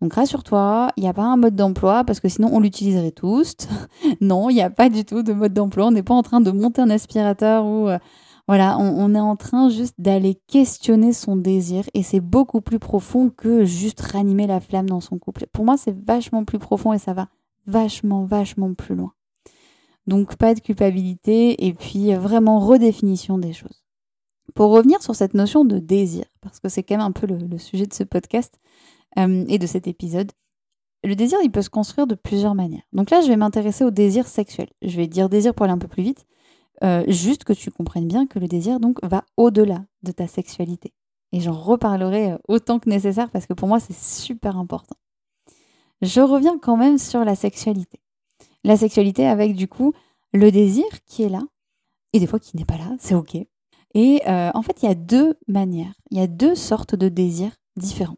Donc 0.00 0.14
rassure-toi, 0.14 0.90
il 0.96 1.04
n'y 1.04 1.08
a 1.08 1.12
pas 1.12 1.22
un 1.22 1.36
mode 1.36 1.54
d'emploi 1.54 2.02
parce 2.02 2.18
que 2.18 2.28
sinon 2.28 2.50
on 2.52 2.58
l'utiliserait 2.58 3.12
tous. 3.12 3.54
non, 4.20 4.50
il 4.50 4.54
n'y 4.54 4.62
a 4.62 4.70
pas 4.70 4.88
du 4.88 5.04
tout 5.04 5.22
de 5.22 5.32
mode 5.32 5.52
d'emploi. 5.52 5.86
On 5.86 5.90
n'est 5.92 6.02
pas 6.02 6.14
en 6.14 6.22
train 6.22 6.40
de 6.40 6.50
monter 6.50 6.82
un 6.82 6.90
aspirateur 6.90 7.64
ou 7.64 7.88
euh, 7.88 7.98
voilà, 8.48 8.76
on, 8.80 8.96
on, 8.98 9.14
est 9.14 9.20
en 9.20 9.36
train 9.36 9.68
juste 9.68 9.94
d'aller 9.98 10.40
questionner 10.48 11.12
son 11.12 11.36
désir 11.36 11.84
et 11.94 12.02
c'est 12.02 12.20
beaucoup 12.20 12.60
plus 12.60 12.80
profond 12.80 13.30
que 13.30 13.64
juste 13.64 14.00
ranimer 14.00 14.48
la 14.48 14.58
flamme 14.58 14.90
dans 14.90 15.00
son 15.00 15.18
couple. 15.18 15.46
Pour 15.52 15.64
moi, 15.64 15.76
c'est 15.76 15.96
vachement 16.04 16.44
plus 16.44 16.58
profond 16.58 16.92
et 16.92 16.98
ça 16.98 17.12
va 17.12 17.28
vachement, 17.66 18.24
vachement 18.24 18.74
plus 18.74 18.96
loin. 18.96 19.12
Donc 20.06 20.36
pas 20.36 20.54
de 20.54 20.60
culpabilité 20.60 21.66
et 21.66 21.74
puis 21.74 22.12
euh, 22.12 22.18
vraiment 22.18 22.58
redéfinition 22.58 23.38
des 23.38 23.52
choses. 23.52 23.84
Pour 24.54 24.70
revenir 24.70 25.02
sur 25.02 25.14
cette 25.14 25.34
notion 25.34 25.64
de 25.64 25.78
désir, 25.78 26.24
parce 26.40 26.60
que 26.60 26.68
c'est 26.68 26.82
quand 26.82 26.96
même 26.96 27.06
un 27.06 27.12
peu 27.12 27.26
le, 27.26 27.58
sujet 27.58 27.86
de 27.86 27.94
ce 27.94 28.04
podcast 28.04 28.60
euh, 29.18 29.44
et 29.48 29.58
de 29.58 29.66
cet 29.66 29.86
épisode, 29.86 30.32
le 31.04 31.14
désir, 31.14 31.38
il 31.42 31.50
peut 31.50 31.62
se 31.62 31.70
construire 31.70 32.06
de 32.06 32.14
plusieurs 32.14 32.54
manières. 32.54 32.82
Donc 32.92 33.10
là, 33.10 33.20
je 33.22 33.28
vais 33.28 33.36
m'intéresser 33.36 33.84
au 33.84 33.90
désir 33.90 34.26
sexuel. 34.26 34.68
Je 34.82 34.96
vais 34.96 35.06
dire 35.06 35.28
désir 35.28 35.54
pour 35.54 35.64
aller 35.64 35.72
un 35.72 35.78
peu 35.78 35.88
plus 35.88 36.02
vite, 36.02 36.26
euh, 36.84 37.04
juste 37.08 37.44
que 37.44 37.52
tu 37.52 37.70
comprennes 37.70 38.08
bien 38.08 38.26
que 38.26 38.38
le 38.38 38.48
désir 38.48 38.80
donc 38.80 38.98
va 39.04 39.24
au-delà 39.36 39.84
de 40.02 40.12
ta 40.12 40.26
sexualité. 40.26 40.92
Et 41.32 41.40
j'en 41.40 41.52
reparlerai 41.52 42.36
autant 42.48 42.78
que 42.78 42.90
nécessaire 42.90 43.30
parce 43.30 43.46
que 43.46 43.54
pour 43.54 43.68
moi, 43.68 43.80
c'est 43.80 43.96
super 43.96 44.56
important. 44.56 44.96
Je 46.02 46.20
reviens 46.20 46.58
quand 46.58 46.76
même 46.76 46.98
sur 46.98 47.24
la 47.24 47.36
sexualité 47.36 48.01
la 48.64 48.76
sexualité 48.76 49.26
avec 49.26 49.54
du 49.54 49.68
coup 49.68 49.92
le 50.32 50.50
désir 50.50 50.84
qui 51.06 51.22
est 51.22 51.28
là 51.28 51.42
et 52.12 52.20
des 52.20 52.26
fois 52.26 52.38
qui 52.38 52.56
n'est 52.56 52.64
pas 52.64 52.76
là, 52.76 52.90
c'est 52.98 53.14
ok. 53.14 53.36
Et 53.94 54.22
euh, 54.26 54.50
en 54.54 54.62
fait, 54.62 54.82
il 54.82 54.86
y 54.86 54.92
a 54.92 54.94
deux 54.94 55.38
manières, 55.48 55.94
il 56.10 56.18
y 56.18 56.22
a 56.22 56.26
deux 56.26 56.54
sortes 56.54 56.94
de 56.94 57.08
désirs 57.08 57.52
différents. 57.76 58.16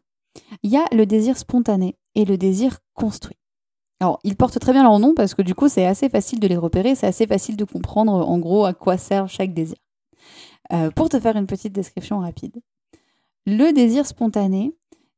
Il 0.63 0.71
y 0.71 0.77
a 0.77 0.85
le 0.91 1.05
désir 1.05 1.37
spontané 1.37 1.97
et 2.15 2.25
le 2.25 2.37
désir 2.37 2.79
construit. 2.93 3.37
Alors, 3.99 4.19
ils 4.23 4.35
portent 4.35 4.59
très 4.59 4.73
bien 4.73 4.83
leur 4.83 4.99
nom 4.99 5.13
parce 5.13 5.33
que 5.33 5.41
du 5.41 5.55
coup, 5.55 5.69
c'est 5.69 5.85
assez 5.85 6.09
facile 6.09 6.39
de 6.39 6.47
les 6.47 6.57
repérer, 6.57 6.95
c'est 6.95 7.07
assez 7.07 7.27
facile 7.27 7.55
de 7.55 7.63
comprendre 7.63 8.11
en 8.13 8.39
gros 8.39 8.65
à 8.65 8.73
quoi 8.73 8.97
sert 8.97 9.29
chaque 9.29 9.53
désir. 9.53 9.77
Euh, 10.73 10.91
pour 10.91 11.09
te 11.09 11.19
faire 11.19 11.37
une 11.37 11.47
petite 11.47 11.73
description 11.73 12.19
rapide, 12.19 12.59
le 13.45 13.71
désir 13.71 14.05
spontané, 14.05 14.75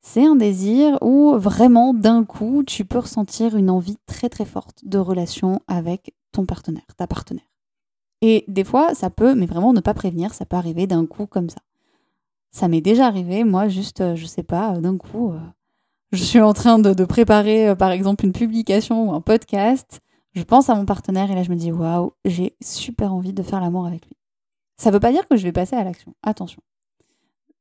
c'est 0.08 0.26
un 0.26 0.38
désir 0.38 0.98
où 1.02 1.38
vraiment 1.38 1.94
d'un 1.94 2.24
coup, 2.24 2.64
tu 2.66 2.86
peux 2.86 3.00
ressentir 3.00 3.58
une 3.58 3.70
envie 3.70 3.98
très 4.06 4.30
très 4.30 4.46
forte 4.46 4.80
de 4.86 4.98
relation 4.98 5.60
avec 5.68 6.14
ton 6.32 6.46
partenaire, 6.46 6.86
ta 6.96 7.08
partenaire. 7.08 7.44
Et 8.22 8.46
des 8.48 8.64
fois, 8.64 8.96
ça 8.96 9.10
peut, 9.10 9.36
mais 9.36 9.46
vraiment 9.46 9.74
ne 9.74 9.82
pas 9.82 9.94
prévenir, 9.94 10.34
ça 10.34 10.46
peut 10.46 10.56
arriver 10.56 10.88
d'un 10.88 11.06
coup 11.06 11.26
comme 11.26 11.50
ça. 11.50 11.60
Ça 12.52 12.70
m'est 12.70 12.80
déjà 12.80 13.06
arrivé, 13.06 13.44
moi, 13.44 13.68
juste, 13.68 14.00
euh, 14.00 14.16
je 14.16 14.26
sais 14.26 14.44
pas, 14.44 14.76
euh, 14.76 14.80
d'un 14.80 14.98
coup, 14.98 15.32
euh, 15.32 15.40
je 16.14 16.24
suis 16.24 16.40
en 16.40 16.54
train 16.54 16.80
de, 16.80 17.04
préparer, 17.04 17.76
par 17.76 17.92
exemple, 17.92 18.24
une 18.24 18.32
publication 18.32 19.10
ou 19.10 19.14
un 19.14 19.20
podcast. 19.20 20.00
Je 20.34 20.44
pense 20.44 20.70
à 20.70 20.76
mon 20.76 20.86
partenaire 20.86 21.30
et 21.30 21.36
là, 21.36 21.44
je 21.44 21.52
me 21.52 21.58
dis, 21.58 21.74
waouh, 21.74 22.14
j'ai 22.24 22.56
super 22.64 23.14
envie 23.14 23.34
de 23.34 23.44
faire 23.44 23.60
l'amour 23.60 23.86
avec 23.86 24.06
lui. 24.06 24.16
Ça 24.78 24.90
veut 24.90 25.02
pas 25.02 25.12
dire 25.12 25.28
que 25.28 25.36
je 25.36 25.44
vais 25.44 25.52
passer 25.52 25.76
à 25.76 25.84
l'action. 25.84 26.14
Attention 26.24 26.62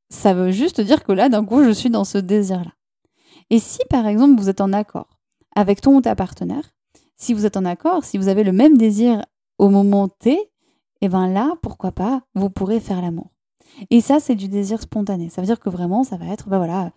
ça 0.08 0.34
veut 0.34 0.50
juste 0.50 0.80
dire 0.80 1.04
que 1.04 1.12
là, 1.12 1.28
d'un 1.28 1.44
coup, 1.44 1.62
je 1.64 1.70
suis 1.70 1.90
dans 1.90 2.04
ce 2.04 2.18
désir-là. 2.18 2.72
Et 3.50 3.58
si, 3.58 3.78
par 3.90 4.06
exemple, 4.06 4.40
vous 4.40 4.48
êtes 4.48 4.60
en 4.60 4.72
accord 4.72 5.18
avec 5.54 5.80
ton 5.80 5.96
ou 5.96 6.00
ta 6.00 6.14
partenaire, 6.14 6.74
si 7.16 7.32
vous 7.32 7.46
êtes 7.46 7.56
en 7.56 7.64
accord, 7.64 8.04
si 8.04 8.18
vous 8.18 8.28
avez 8.28 8.44
le 8.44 8.52
même 8.52 8.76
désir 8.76 9.24
au 9.58 9.68
moment 9.68 10.08
T, 10.08 10.38
eh 11.00 11.08
bien 11.08 11.28
là, 11.28 11.54
pourquoi 11.62 11.92
pas, 11.92 12.22
vous 12.34 12.50
pourrez 12.50 12.80
faire 12.80 13.00
l'amour. 13.00 13.30
Et 13.90 14.00
ça, 14.00 14.20
c'est 14.20 14.34
du 14.34 14.48
désir 14.48 14.80
spontané. 14.80 15.28
Ça 15.28 15.40
veut 15.40 15.46
dire 15.46 15.60
que 15.60 15.70
vraiment, 15.70 16.04
ça 16.04 16.16
va 16.16 16.26
être, 16.26 16.48
bah 16.48 16.58
voilà, 16.58 16.92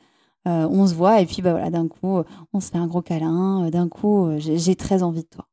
euh, 0.48 0.68
on 0.70 0.88
se 0.88 0.94
voit 0.94 1.20
et 1.22 1.26
puis 1.26 1.42
bah 1.42 1.52
voilà, 1.52 1.70
d'un 1.70 1.88
coup, 1.88 2.22
on 2.54 2.60
se 2.60 2.72
fait 2.72 2.78
un 2.78 2.88
gros 2.88 3.02
câlin, 3.02 3.66
euh, 3.66 3.70
d'un 3.70 3.90
coup, 3.90 4.26
euh, 4.26 4.38
j'ai 4.40 4.76
très 4.76 5.04
envie 5.04 5.24
de 5.24 5.28
toi. 5.28 5.48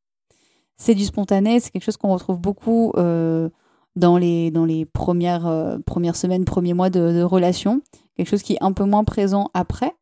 C'est 0.77 0.95
du 0.95 1.05
spontané, 1.05 1.59
c'est 1.59 1.71
quelque 1.71 1.83
chose 1.85 1.97
qu'on 1.97 2.13
retrouve 2.13 2.39
beaucoup 2.39 2.93
dans 3.97 4.19
les, 4.19 4.51
dans 4.51 4.65
les 4.65 4.85
premières, 4.85 5.47
euh, 5.47 5.79
premières 5.79 6.17
semaines, 6.17 6.45
premiers 6.45 6.75
mois 6.75 6.91
de, 6.91 7.23
relation. 7.23 7.81
Quelque 8.17 8.29
chose 8.29 8.43
qui 8.43 8.55
est 8.55 8.63
un 8.63 8.73
peu 8.73 8.85
moins 8.85 9.05
présent 9.05 9.51
après, 9.55 9.95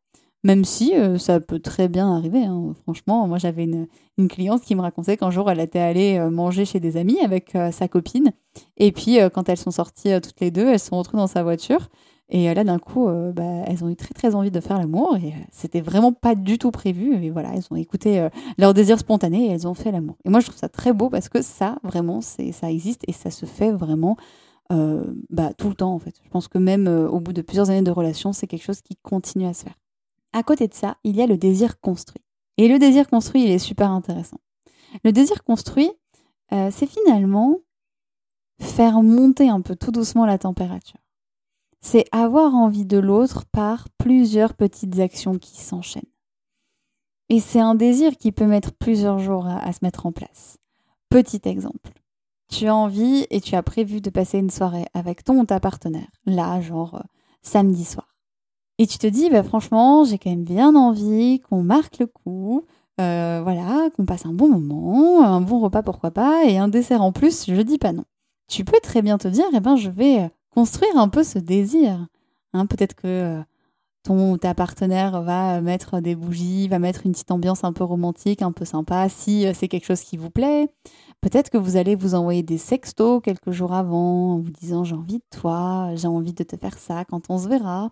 même 0.43 0.63
si 0.63 0.95
euh, 0.95 1.17
ça 1.17 1.39
peut 1.39 1.59
très 1.59 1.87
bien 1.87 2.13
arriver. 2.13 2.43
Hein. 2.43 2.73
Franchement, 2.83 3.27
moi 3.27 3.37
j'avais 3.37 3.63
une, 3.63 3.87
une, 4.17 4.27
cliente 4.27 4.61
qui 4.61 4.75
me 4.75 4.81
racontait 4.81 5.17
qu'un 5.17 5.31
jour 5.31 5.49
elle 5.49 5.59
était 5.59 5.79
allée 5.79 6.17
euh, 6.17 6.29
manger 6.29 6.65
chez 6.65 6.79
des 6.79 6.97
amis 6.97 7.19
avec 7.21 7.57
sa 7.71 7.87
copine. 7.87 8.31
Et 8.77 8.91
puis 8.91 9.17
quand 9.33 9.49
elles 9.49 9.57
sont 9.57 9.71
sorties 9.71 10.09
toutes 10.21 10.39
les 10.39 10.51
deux, 10.51 10.67
elles 10.67 10.79
sont 10.79 10.97
retrouvées 10.97 11.21
dans 11.21 11.27
sa 11.27 11.43
voiture. 11.43 11.89
Et 12.29 12.51
là, 12.53 12.63
d'un 12.63 12.79
coup, 12.79 13.07
bah, 13.33 13.63
elles 13.67 13.83
ont 13.83 13.89
eu 13.89 13.95
très 13.95 14.13
très 14.13 14.33
envie 14.33 14.49
de 14.49 14.59
faire 14.59 14.79
l'amour 14.79 15.15
et 15.17 15.33
c'était 15.51 15.81
vraiment 15.81 16.11
pas 16.11 16.33
du 16.33 16.57
tout 16.57 16.71
prévu. 16.71 17.23
Et 17.23 17.29
voilà, 17.29 17.53
elles 17.53 17.65
ont 17.69 17.75
écouté 17.75 18.27
leur 18.57 18.73
désir 18.73 18.97
spontané 18.97 19.45
et 19.45 19.51
elles 19.51 19.67
ont 19.67 19.75
fait 19.75 19.91
l'amour. 19.91 20.15
Et 20.25 20.29
moi, 20.29 20.39
je 20.39 20.47
trouve 20.47 20.57
ça 20.57 20.67
très 20.67 20.91
beau 20.91 21.09
parce 21.09 21.29
que 21.29 21.43
ça, 21.43 21.77
vraiment, 21.83 22.21
ça 22.21 22.71
existe 22.71 23.03
et 23.07 23.11
ça 23.11 23.29
se 23.29 23.45
fait 23.45 23.71
vraiment 23.71 24.17
bah, 24.69 25.53
tout 25.55 25.69
le 25.69 25.75
temps 25.75 25.93
en 25.93 25.99
fait. 25.99 26.15
Je 26.23 26.29
pense 26.29 26.47
que 26.47 26.57
même 26.57 26.87
au 26.87 27.19
bout 27.19 27.31
de 27.31 27.43
plusieurs 27.43 27.69
années 27.69 27.83
de 27.83 27.91
relation, 27.91 28.33
c'est 28.33 28.47
quelque 28.47 28.63
chose 28.63 28.81
qui 28.81 28.95
continue 28.95 29.45
à 29.45 29.53
se 29.53 29.63
faire. 29.63 29.75
À 30.33 30.41
côté 30.41 30.67
de 30.67 30.73
ça, 30.73 30.97
il 31.03 31.15
y 31.15 31.21
a 31.21 31.27
le 31.27 31.37
désir 31.37 31.79
construit. 31.79 32.23
Et 32.57 32.67
le 32.67 32.79
désir 32.79 33.07
construit, 33.07 33.43
il 33.43 33.51
est 33.51 33.59
super 33.59 33.91
intéressant. 33.91 34.39
Le 35.03 35.11
désir 35.11 35.43
construit, 35.43 35.91
c'est 36.49 36.87
finalement 36.87 37.59
faire 38.59 39.03
monter 39.03 39.47
un 39.47 39.61
peu 39.61 39.75
tout 39.75 39.91
doucement 39.91 40.25
la 40.25 40.39
température 40.39 40.97
c'est 41.85 42.05
avoir 42.11 42.55
envie 42.55 42.83
de 42.83 42.97
l'autre 42.97 43.45
par 43.51 43.89
plusieurs 43.99 44.55
petites 44.55 44.99
actions 44.99 45.37
qui 45.37 45.61
s'enchaînent. 45.61 46.01
Et 47.29 47.39
c'est 47.39 47.59
un 47.59 47.75
désir 47.75 48.17
qui 48.17 48.31
peut 48.31 48.47
mettre 48.47 48.71
plusieurs 48.73 49.19
jours 49.19 49.45
à, 49.45 49.71
se 49.71 49.79
mettre 49.83 50.07
en 50.07 50.11
place. 50.11 50.57
Petit 51.09 51.41
exemple. 51.45 51.91
Tu 52.49 52.65
as 52.65 52.75
envie 52.75 53.27
et 53.29 53.39
tu 53.39 53.53
as 53.53 53.61
prévu 53.61 54.01
de 54.01 54.09
passer 54.09 54.39
une 54.39 54.49
soirée 54.49 54.87
avec 54.95 55.23
ton 55.23 55.39
ou 55.39 55.45
ta 55.45 55.59
partenaire, 55.59 56.09
là, 56.25 56.59
genre 56.59 56.95
euh, 56.95 57.07
samedi 57.43 57.85
soir. 57.85 58.15
Et 58.79 58.87
tu 58.87 58.97
te 58.97 59.05
dis, 59.05 59.29
bah, 59.29 59.43
franchement, 59.43 60.05
j'ai 60.05 60.17
quand 60.17 60.31
même 60.31 60.43
bien 60.43 60.75
envie 60.75 61.39
qu'on 61.41 61.61
marque 61.61 61.99
le 61.99 62.07
coup, 62.07 62.65
euh, 62.99 63.41
voilà, 63.43 63.91
qu'on 63.95 64.07
passe 64.07 64.25
un 64.25 64.33
bon 64.33 64.49
moment, 64.49 65.23
un 65.23 65.41
bon 65.41 65.59
repas, 65.59 65.83
pourquoi 65.83 66.09
pas, 66.09 66.45
et 66.45 66.57
un 66.57 66.67
dessert 66.67 67.03
en 67.03 67.11
plus, 67.11 67.45
je 67.47 67.61
dis 67.61 67.77
pas 67.77 67.93
non. 67.93 68.05
Tu 68.47 68.65
peux 68.65 68.79
très 68.81 69.03
bien 69.03 69.19
te 69.19 69.27
dire, 69.27 69.45
eh 69.53 69.59
ben, 69.59 69.75
je 69.75 69.91
vais 69.91 70.23
euh, 70.23 70.29
construire 70.55 70.97
un 70.97 71.09
peu 71.09 71.23
ce 71.23 71.37
désir. 71.37 72.07
Hein, 72.53 72.65
Peut-être 72.65 72.95
que 72.95 73.07
euh, 73.07 73.41
ton 74.03 74.37
ta 74.37 74.53
partenaire 74.53 75.21
va 75.21 75.59
mettre 75.59 75.99
des 75.99 76.15
bougies, 76.15 76.69
va 76.69 76.79
mettre 76.79 77.05
une 77.05 77.11
petite 77.11 77.31
ambiance 77.31 77.65
un 77.65 77.73
peu 77.73 77.83
romantique, 77.83 78.41
un 78.41 78.53
peu 78.53 78.63
sympa, 78.63 79.09
si 79.09 79.45
euh, 79.45 79.51
c'est 79.53 79.67
quelque 79.67 79.85
chose 79.85 80.01
qui 80.01 80.15
vous 80.15 80.29
plaît. 80.29 80.69
Peut-être 81.19 81.49
que 81.49 81.57
vous 81.57 81.75
allez 81.75 81.95
vous 81.95 82.15
envoyer 82.15 82.41
des 82.41 82.57
sextos 82.57 83.21
quelques 83.21 83.51
jours 83.51 83.73
avant, 83.73 84.35
en 84.35 84.37
vous 84.39 84.51
disant 84.51 84.85
j'ai 84.85 84.95
envie 84.95 85.17
de 85.17 85.39
toi, 85.39 85.89
j'ai 85.95 86.07
envie 86.07 86.33
de 86.33 86.43
te 86.43 86.55
faire 86.55 86.77
ça 86.77 87.03
quand 87.03 87.29
on 87.29 87.37
se 87.37 87.49
verra. 87.49 87.91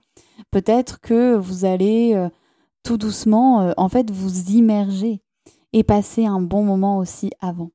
Peut-être 0.51 1.01
que 1.01 1.35
vous 1.35 1.65
allez 1.65 2.13
euh, 2.13 2.29
tout 2.83 2.97
doucement, 2.97 3.73
en 3.75 3.89
fait, 3.89 4.09
vous 4.09 4.51
immerger 4.51 5.21
et 5.73 5.83
passer 5.83 6.25
un 6.25 6.41
bon 6.41 6.63
moment 6.63 6.97
aussi 6.97 7.31
avant. 7.41 7.71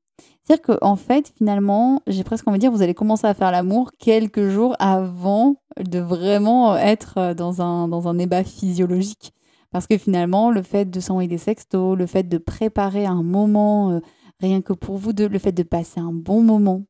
C'est-à-dire 0.49 0.79
qu'en 0.79 0.95
fait, 0.95 1.31
finalement, 1.37 2.01
j'ai 2.07 2.23
presque 2.23 2.47
envie 2.47 2.57
de 2.57 2.61
dire, 2.61 2.71
vous 2.71 2.81
allez 2.81 2.95
commencer 2.95 3.27
à 3.27 3.35
faire 3.35 3.51
l'amour 3.51 3.91
quelques 3.99 4.49
jours 4.49 4.75
avant 4.79 5.57
de 5.79 5.99
vraiment 5.99 6.75
être 6.75 7.35
dans 7.35 7.61
un, 7.61 7.87
dans 7.87 8.07
un 8.07 8.43
physiologique. 8.43 9.31
Parce 9.69 9.85
que 9.85 9.99
finalement, 9.99 10.49
le 10.49 10.63
fait 10.63 10.85
de 10.89 10.99
s'envoyer 10.99 11.29
des 11.29 11.37
sextos, 11.37 11.95
le 11.95 12.07
fait 12.07 12.23
de 12.23 12.39
préparer 12.39 13.05
un 13.05 13.21
moment 13.21 13.91
euh, 13.91 13.99
rien 14.39 14.63
que 14.63 14.73
pour 14.73 14.97
vous 14.97 15.13
deux, 15.13 15.27
le 15.27 15.37
fait 15.37 15.51
de 15.51 15.61
passer 15.61 15.99
un 15.99 16.13
bon 16.13 16.41
moment, 16.41 16.81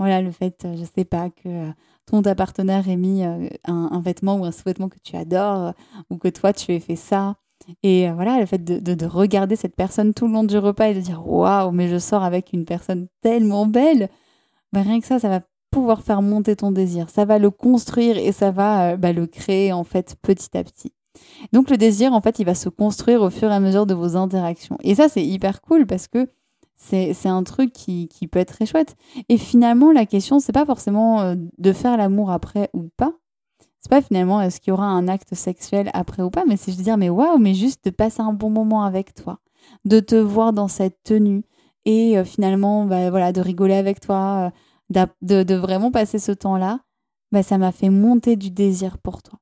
voilà, 0.00 0.20
le 0.20 0.32
fait, 0.32 0.64
euh, 0.64 0.74
je 0.76 0.82
sais 0.82 1.04
pas, 1.04 1.30
que 1.30 1.48
euh, 1.48 1.70
ton 2.04 2.22
partenaire 2.22 2.88
ait 2.88 2.96
mis 2.96 3.22
un, 3.22 4.00
vêtement 4.00 4.38
ou 4.38 4.44
un 4.44 4.50
sous-vêtement 4.50 4.88
que 4.88 4.98
tu 5.04 5.14
adores, 5.14 5.72
ou 6.10 6.16
que 6.16 6.26
toi 6.26 6.52
tu 6.52 6.72
aies 6.72 6.80
fait 6.80 6.96
ça, 6.96 7.36
et 7.82 8.08
euh, 8.08 8.14
voilà, 8.14 8.40
le 8.40 8.46
fait 8.46 8.64
de, 8.64 9.06
regarder 9.06 9.56
cette 9.56 9.76
personne 9.76 10.14
tout 10.14 10.26
le 10.26 10.32
long 10.32 10.44
du 10.44 10.58
repas 10.58 10.88
et 10.88 10.94
de 10.94 11.00
dire 11.00 11.26
waouh, 11.26 11.70
mais 11.70 11.88
je 11.88 11.98
sors 11.98 12.22
avec 12.22 12.52
une 12.52 12.64
personne 12.64 13.08
tellement 13.20 13.66
belle, 13.66 14.08
bah, 14.72 14.82
rien 14.82 15.00
que 15.00 15.06
ça, 15.06 15.18
ça 15.18 15.28
va 15.28 15.40
pouvoir 15.70 16.02
faire 16.02 16.22
monter 16.22 16.56
ton 16.56 16.72
désir. 16.72 17.10
Ça 17.10 17.24
va 17.24 17.38
le 17.38 17.50
construire 17.50 18.16
et 18.16 18.32
ça 18.32 18.50
va 18.50 18.92
euh, 18.92 18.96
bah, 18.96 19.12
le 19.12 19.26
créer 19.26 19.72
en 19.72 19.84
fait 19.84 20.16
petit 20.22 20.56
à 20.56 20.64
petit. 20.64 20.92
Donc 21.52 21.68
le 21.70 21.76
désir, 21.76 22.12
en 22.12 22.20
fait, 22.20 22.38
il 22.38 22.44
va 22.44 22.54
se 22.54 22.68
construire 22.68 23.22
au 23.22 23.30
fur 23.30 23.50
et 23.50 23.54
à 23.54 23.60
mesure 23.60 23.86
de 23.86 23.94
vos 23.94 24.16
interactions. 24.16 24.78
Et 24.82 24.94
ça, 24.94 25.08
c'est 25.08 25.24
hyper 25.24 25.60
cool 25.60 25.86
parce 25.86 26.06
que 26.08 26.28
c'est 26.76 27.26
un 27.26 27.42
truc 27.42 27.72
qui, 27.72 28.06
qui, 28.06 28.28
peut 28.28 28.38
être 28.38 28.54
très 28.54 28.66
chouette. 28.66 28.96
Et 29.28 29.36
finalement, 29.36 29.90
la 29.90 30.06
question, 30.06 30.38
c'est 30.38 30.52
pas 30.52 30.64
forcément 30.64 31.20
euh, 31.20 31.34
de 31.58 31.72
faire 31.72 31.96
l'amour 31.96 32.30
après 32.30 32.70
ou 32.72 32.88
pas, 32.96 33.14
pas 33.88 34.02
finalement 34.02 34.40
est-ce 34.40 34.60
qu'il 34.60 34.70
y 34.70 34.72
aura 34.72 34.86
un 34.86 35.08
acte 35.08 35.34
sexuel 35.34 35.90
après 35.94 36.22
ou 36.22 36.30
pas, 36.30 36.44
mais 36.46 36.56
c'est 36.56 36.76
de 36.76 36.82
dire 36.82 36.96
mais 36.96 37.08
waouh, 37.08 37.38
mais 37.38 37.54
juste 37.54 37.84
de 37.84 37.90
passer 37.90 38.20
un 38.20 38.32
bon 38.32 38.50
moment 38.50 38.84
avec 38.84 39.14
toi, 39.14 39.40
de 39.84 40.00
te 40.00 40.14
voir 40.14 40.52
dans 40.52 40.68
cette 40.68 41.02
tenue 41.02 41.42
et 41.84 42.18
euh, 42.18 42.24
finalement 42.24 42.84
bah, 42.84 43.10
voilà 43.10 43.32
de 43.32 43.40
rigoler 43.40 43.74
avec 43.74 44.00
toi, 44.00 44.52
euh, 44.94 45.06
de, 45.22 45.54
vraiment 45.54 45.90
passer 45.90 46.18
ce 46.18 46.32
temps-là, 46.32 46.80
bah, 47.32 47.42
ça 47.42 47.58
m'a 47.58 47.72
fait 47.72 47.90
monter 47.90 48.36
du 48.36 48.50
désir 48.50 48.98
pour 48.98 49.22
toi. 49.22 49.38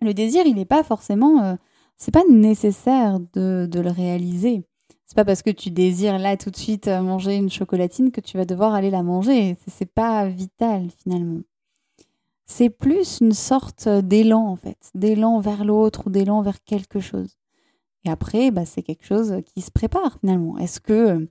Le 0.00 0.12
désir, 0.12 0.44
il 0.46 0.56
n'est 0.56 0.64
pas 0.64 0.82
forcément, 0.82 1.42
euh, 1.44 1.54
c'est 1.96 2.12
pas 2.12 2.24
nécessaire 2.28 3.20
de, 3.32 3.66
de 3.70 3.80
le 3.80 3.90
réaliser. 3.90 4.66
C'est 5.06 5.16
pas 5.16 5.24
parce 5.24 5.42
que 5.42 5.50
tu 5.50 5.70
désires 5.70 6.18
là 6.18 6.36
tout 6.36 6.50
de 6.50 6.56
suite 6.56 6.88
manger 6.88 7.36
une 7.36 7.50
chocolatine 7.50 8.10
que 8.10 8.20
tu 8.20 8.36
vas 8.36 8.44
devoir 8.44 8.74
aller 8.74 8.90
la 8.90 9.02
manger. 9.02 9.56
C'est 9.68 9.92
pas 9.92 10.26
vital 10.26 10.88
finalement 11.02 11.40
c'est 12.46 12.70
plus 12.70 13.20
une 13.20 13.32
sorte 13.32 13.88
d'élan 13.88 14.46
en 14.46 14.56
fait, 14.56 14.90
d'élan 14.94 15.40
vers 15.40 15.64
l'autre 15.64 16.06
ou 16.06 16.10
d'élan 16.10 16.42
vers 16.42 16.62
quelque 16.64 17.00
chose. 17.00 17.36
Et 18.04 18.10
après, 18.10 18.50
bah, 18.50 18.64
c'est 18.66 18.82
quelque 18.82 19.04
chose 19.04 19.34
qui 19.54 19.62
se 19.62 19.70
prépare 19.70 20.18
finalement. 20.20 20.58
Est-ce 20.58 20.80
que, 20.80 21.26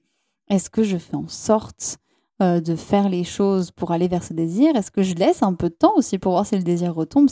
est 0.50 0.70
que 0.70 0.84
je 0.84 0.98
fais 0.98 1.15
en 1.15 1.27
sorte 1.27 1.98
euh, 2.41 2.60
de 2.62 2.75
faire 2.75 3.10
les 3.10 3.24
choses 3.24 3.72
pour 3.72 3.91
aller 3.91 4.08
vers 4.08 4.24
ce 4.24 4.34
désir? 4.34 4.75
Est-ce 4.75 4.91
que 4.91 5.03
je 5.03 5.13
laisse 5.13 5.43
un 5.43 5.53
peu 5.53 5.70
de 5.70 5.75
temps 5.75 5.93
aussi 5.96 6.17
pour 6.17 6.32
voir 6.32 6.46
si 6.46 6.55
le 6.55 6.63
désir 6.63 6.93
retombe? 6.93 7.29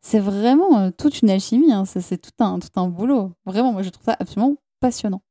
C'est, 0.00 0.18
vraiment 0.18 0.78
euh, 0.78 0.90
toute 0.90 1.22
une 1.22 1.30
alchimie, 1.30 1.72
hein. 1.72 1.86
c'est, 1.86 2.20
tout, 2.20 2.44
un, 2.44 2.58
tout 2.58 2.68
un 2.76 2.88
boulot. 2.88 3.32
Vraiment, 3.46 3.72
moi 3.72 3.82
je 3.82 3.88
trouve 3.88 4.04
ça 4.04 4.16
absolument 4.18 4.56
passionnant. 4.80 5.22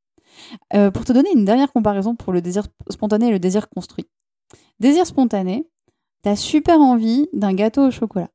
Euh, 0.74 0.90
pour 0.90 1.06
te 1.06 1.14
donner 1.14 1.30
une 1.36 1.46
dernière 1.46 1.72
comparaison 1.72 2.16
pour 2.16 2.34
le 2.34 2.42
désir 2.42 2.64
spontané 2.90 3.28
et 3.28 3.32
le 3.32 3.38
désir 3.38 3.70
construit. 3.70 4.08
Désir 4.80 5.06
spontané, 5.06 5.68
t'as 6.24 6.36
super 6.36 6.80
envie 6.80 7.28
d'un 7.34 7.54
gâteau 7.54 7.88
au 7.88 7.92
chocolat. 7.92 8.30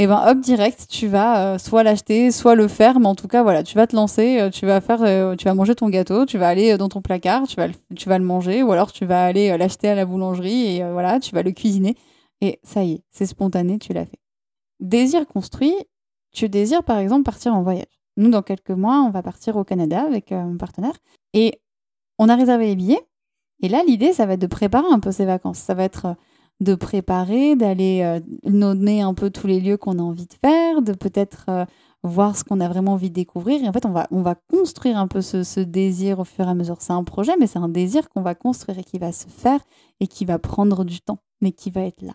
Et 0.00 0.04
eh 0.04 0.06
ben 0.06 0.22
hop 0.28 0.38
direct, 0.38 0.86
tu 0.88 1.08
vas 1.08 1.54
euh, 1.54 1.58
soit 1.58 1.82
l'acheter, 1.82 2.30
soit 2.30 2.54
le 2.54 2.68
faire, 2.68 3.00
mais 3.00 3.08
en 3.08 3.16
tout 3.16 3.26
cas 3.26 3.42
voilà, 3.42 3.64
tu 3.64 3.74
vas 3.74 3.88
te 3.88 3.96
lancer, 3.96 4.40
euh, 4.40 4.48
tu 4.48 4.64
vas 4.64 4.80
faire, 4.80 5.02
euh, 5.02 5.34
tu 5.34 5.46
vas 5.46 5.54
manger 5.54 5.74
ton 5.74 5.88
gâteau, 5.88 6.24
tu 6.24 6.38
vas 6.38 6.46
aller 6.46 6.76
dans 6.76 6.88
ton 6.88 7.02
placard, 7.02 7.48
tu 7.48 7.56
vas, 7.56 7.66
le, 7.66 7.74
tu 7.96 8.08
vas 8.08 8.16
le 8.18 8.24
manger, 8.24 8.62
ou 8.62 8.70
alors 8.70 8.92
tu 8.92 9.06
vas 9.06 9.24
aller 9.24 9.56
l'acheter 9.58 9.88
à 9.88 9.96
la 9.96 10.06
boulangerie 10.06 10.76
et 10.76 10.92
voilà, 10.92 11.18
tu 11.18 11.34
vas 11.34 11.42
le 11.42 11.50
cuisiner 11.50 11.96
et 12.40 12.60
ça 12.62 12.84
y 12.84 12.92
est, 12.92 13.02
c'est 13.10 13.26
spontané, 13.26 13.80
tu 13.80 13.92
l'as 13.92 14.06
fait. 14.06 14.20
Désir 14.78 15.26
construit, 15.26 15.74
tu 16.30 16.48
désires 16.48 16.84
par 16.84 16.98
exemple 16.98 17.24
partir 17.24 17.52
en 17.52 17.62
voyage. 17.64 17.86
Nous 18.16 18.30
dans 18.30 18.42
quelques 18.42 18.70
mois, 18.70 19.02
on 19.02 19.10
va 19.10 19.22
partir 19.24 19.56
au 19.56 19.64
Canada 19.64 20.02
avec 20.02 20.30
mon 20.30 20.58
partenaire 20.58 20.96
et 21.32 21.60
on 22.20 22.28
a 22.28 22.36
réservé 22.36 22.66
les 22.66 22.76
billets. 22.76 23.04
Et 23.62 23.68
là, 23.68 23.82
l'idée, 23.84 24.12
ça 24.12 24.26
va 24.26 24.34
être 24.34 24.40
de 24.40 24.46
préparer 24.46 24.86
un 24.88 25.00
peu 25.00 25.10
ces 25.10 25.24
vacances. 25.24 25.58
Ça 25.58 25.74
va 25.74 25.82
être 25.82 26.14
de 26.60 26.74
préparer, 26.74 27.56
d'aller 27.56 28.02
euh, 28.02 28.20
nommer 28.44 29.00
un 29.00 29.14
peu 29.14 29.30
tous 29.30 29.46
les 29.46 29.60
lieux 29.60 29.76
qu'on 29.76 29.98
a 29.98 30.02
envie 30.02 30.26
de 30.26 30.34
faire, 30.34 30.82
de 30.82 30.92
peut-être 30.92 31.44
euh, 31.48 31.64
voir 32.02 32.36
ce 32.36 32.44
qu'on 32.44 32.60
a 32.60 32.68
vraiment 32.68 32.94
envie 32.94 33.10
de 33.10 33.14
découvrir. 33.14 33.62
Et 33.62 33.68
en 33.68 33.72
fait, 33.72 33.86
on 33.86 33.92
va, 33.92 34.08
on 34.10 34.22
va 34.22 34.34
construire 34.34 34.98
un 34.98 35.06
peu 35.06 35.20
ce, 35.20 35.60
désir 35.60 36.18
au 36.18 36.24
fur 36.24 36.46
et 36.46 36.50
à 36.50 36.54
mesure. 36.54 36.76
C'est 36.80 36.92
un 36.92 37.04
projet, 37.04 37.32
mais 37.38 37.46
c'est 37.46 37.58
un 37.58 37.68
désir 37.68 38.08
qu'on 38.08 38.22
va 38.22 38.34
construire 38.34 38.78
et 38.78 38.84
qui 38.84 38.98
va 38.98 39.12
se 39.12 39.28
faire 39.28 39.60
et 40.00 40.06
qui 40.06 40.24
va 40.24 40.38
prendre 40.38 40.84
du 40.84 41.00
temps, 41.00 41.18
mais 41.40 41.52
qui 41.52 41.70
va 41.70 41.82
être 41.82 42.02
là. 42.02 42.12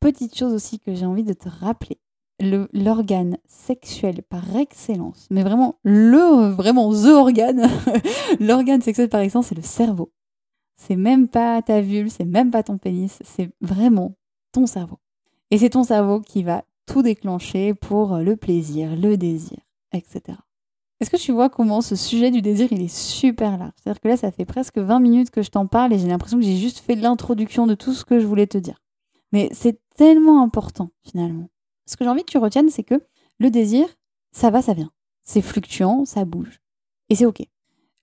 Petite 0.00 0.36
chose 0.36 0.52
aussi 0.52 0.80
que 0.80 0.94
j'ai 0.94 1.06
envie 1.06 1.24
de 1.24 1.32
te 1.32 1.48
rappeler. 1.48 1.98
L'organe 2.38 3.38
sexuel 3.46 4.22
par 4.22 4.56
excellence, 4.56 5.26
mais 5.30 5.42
vraiment 5.42 5.76
le, 5.84 6.50
vraiment 6.50 6.92
the 6.92 7.06
organe, 7.06 7.66
l'organe 8.40 8.82
sexuel 8.82 9.08
par 9.08 9.22
excellence, 9.22 9.46
c'est 9.46 9.54
le 9.54 9.62
cerveau. 9.62 10.12
C'est 10.76 10.96
même 10.96 11.28
pas 11.28 11.62
ta 11.62 11.80
vulve, 11.80 12.08
c'est 12.08 12.24
même 12.24 12.50
pas 12.50 12.62
ton 12.62 12.78
pénis, 12.78 13.18
c'est 13.24 13.50
vraiment 13.60 14.14
ton 14.52 14.66
cerveau. 14.66 14.98
Et 15.50 15.58
c'est 15.58 15.70
ton 15.70 15.84
cerveau 15.84 16.20
qui 16.20 16.42
va 16.42 16.64
tout 16.86 17.02
déclencher 17.02 17.74
pour 17.74 18.18
le 18.18 18.36
plaisir, 18.36 18.94
le 18.96 19.16
désir, 19.16 19.58
etc. 19.92 20.38
Est-ce 21.00 21.10
que 21.10 21.16
tu 21.16 21.32
vois 21.32 21.50
comment 21.50 21.82
ce 21.82 21.94
sujet 21.94 22.30
du 22.30 22.40
désir, 22.40 22.68
il 22.72 22.80
est 22.80 22.94
super 22.94 23.58
large? 23.58 23.72
C'est-à-dire 23.76 24.00
que 24.00 24.08
là, 24.08 24.16
ça 24.16 24.30
fait 24.30 24.46
presque 24.46 24.78
20 24.78 25.00
minutes 25.00 25.30
que 25.30 25.42
je 25.42 25.50
t'en 25.50 25.66
parle 25.66 25.92
et 25.92 25.98
j'ai 25.98 26.08
l'impression 26.08 26.38
que 26.38 26.44
j'ai 26.44 26.56
juste 26.56 26.78
fait 26.78 26.94
l'introduction 26.94 27.66
de 27.66 27.74
tout 27.74 27.92
ce 27.92 28.04
que 28.04 28.18
je 28.18 28.26
voulais 28.26 28.46
te 28.46 28.56
dire. 28.56 28.82
Mais 29.32 29.50
c'est 29.52 29.78
tellement 29.94 30.42
important, 30.42 30.90
finalement. 31.02 31.50
Ce 31.84 31.96
que 31.96 32.04
j'ai 32.04 32.10
envie 32.10 32.24
que 32.24 32.30
tu 32.30 32.38
retiennes, 32.38 32.70
c'est 32.70 32.82
que 32.82 33.02
le 33.38 33.50
désir, 33.50 33.86
ça 34.32 34.50
va, 34.50 34.62
ça 34.62 34.72
vient. 34.72 34.90
C'est 35.22 35.42
fluctuant, 35.42 36.06
ça 36.06 36.24
bouge. 36.24 36.60
Et 37.10 37.14
c'est 37.14 37.26
OK. 37.26 37.42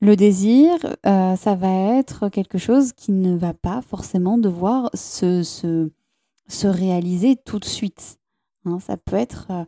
Le 0.03 0.17
désir, 0.17 0.69
euh, 1.05 1.37
ça 1.37 1.55
va 1.55 1.95
être 1.97 2.27
quelque 2.27 2.57
chose 2.57 2.91
qui 2.91 3.13
ne 3.13 3.37
va 3.37 3.53
pas 3.53 3.81
forcément 3.81 4.37
devoir 4.37 4.89
se, 4.93 5.43
se, 5.43 6.67
réaliser 6.67 7.37
tout 7.37 7.57
de 7.57 7.63
suite. 7.63 8.17
Hein. 8.65 8.79
ça 8.81 8.97
peut 8.97 9.15
être, 9.15 9.47
euh, 9.51 9.63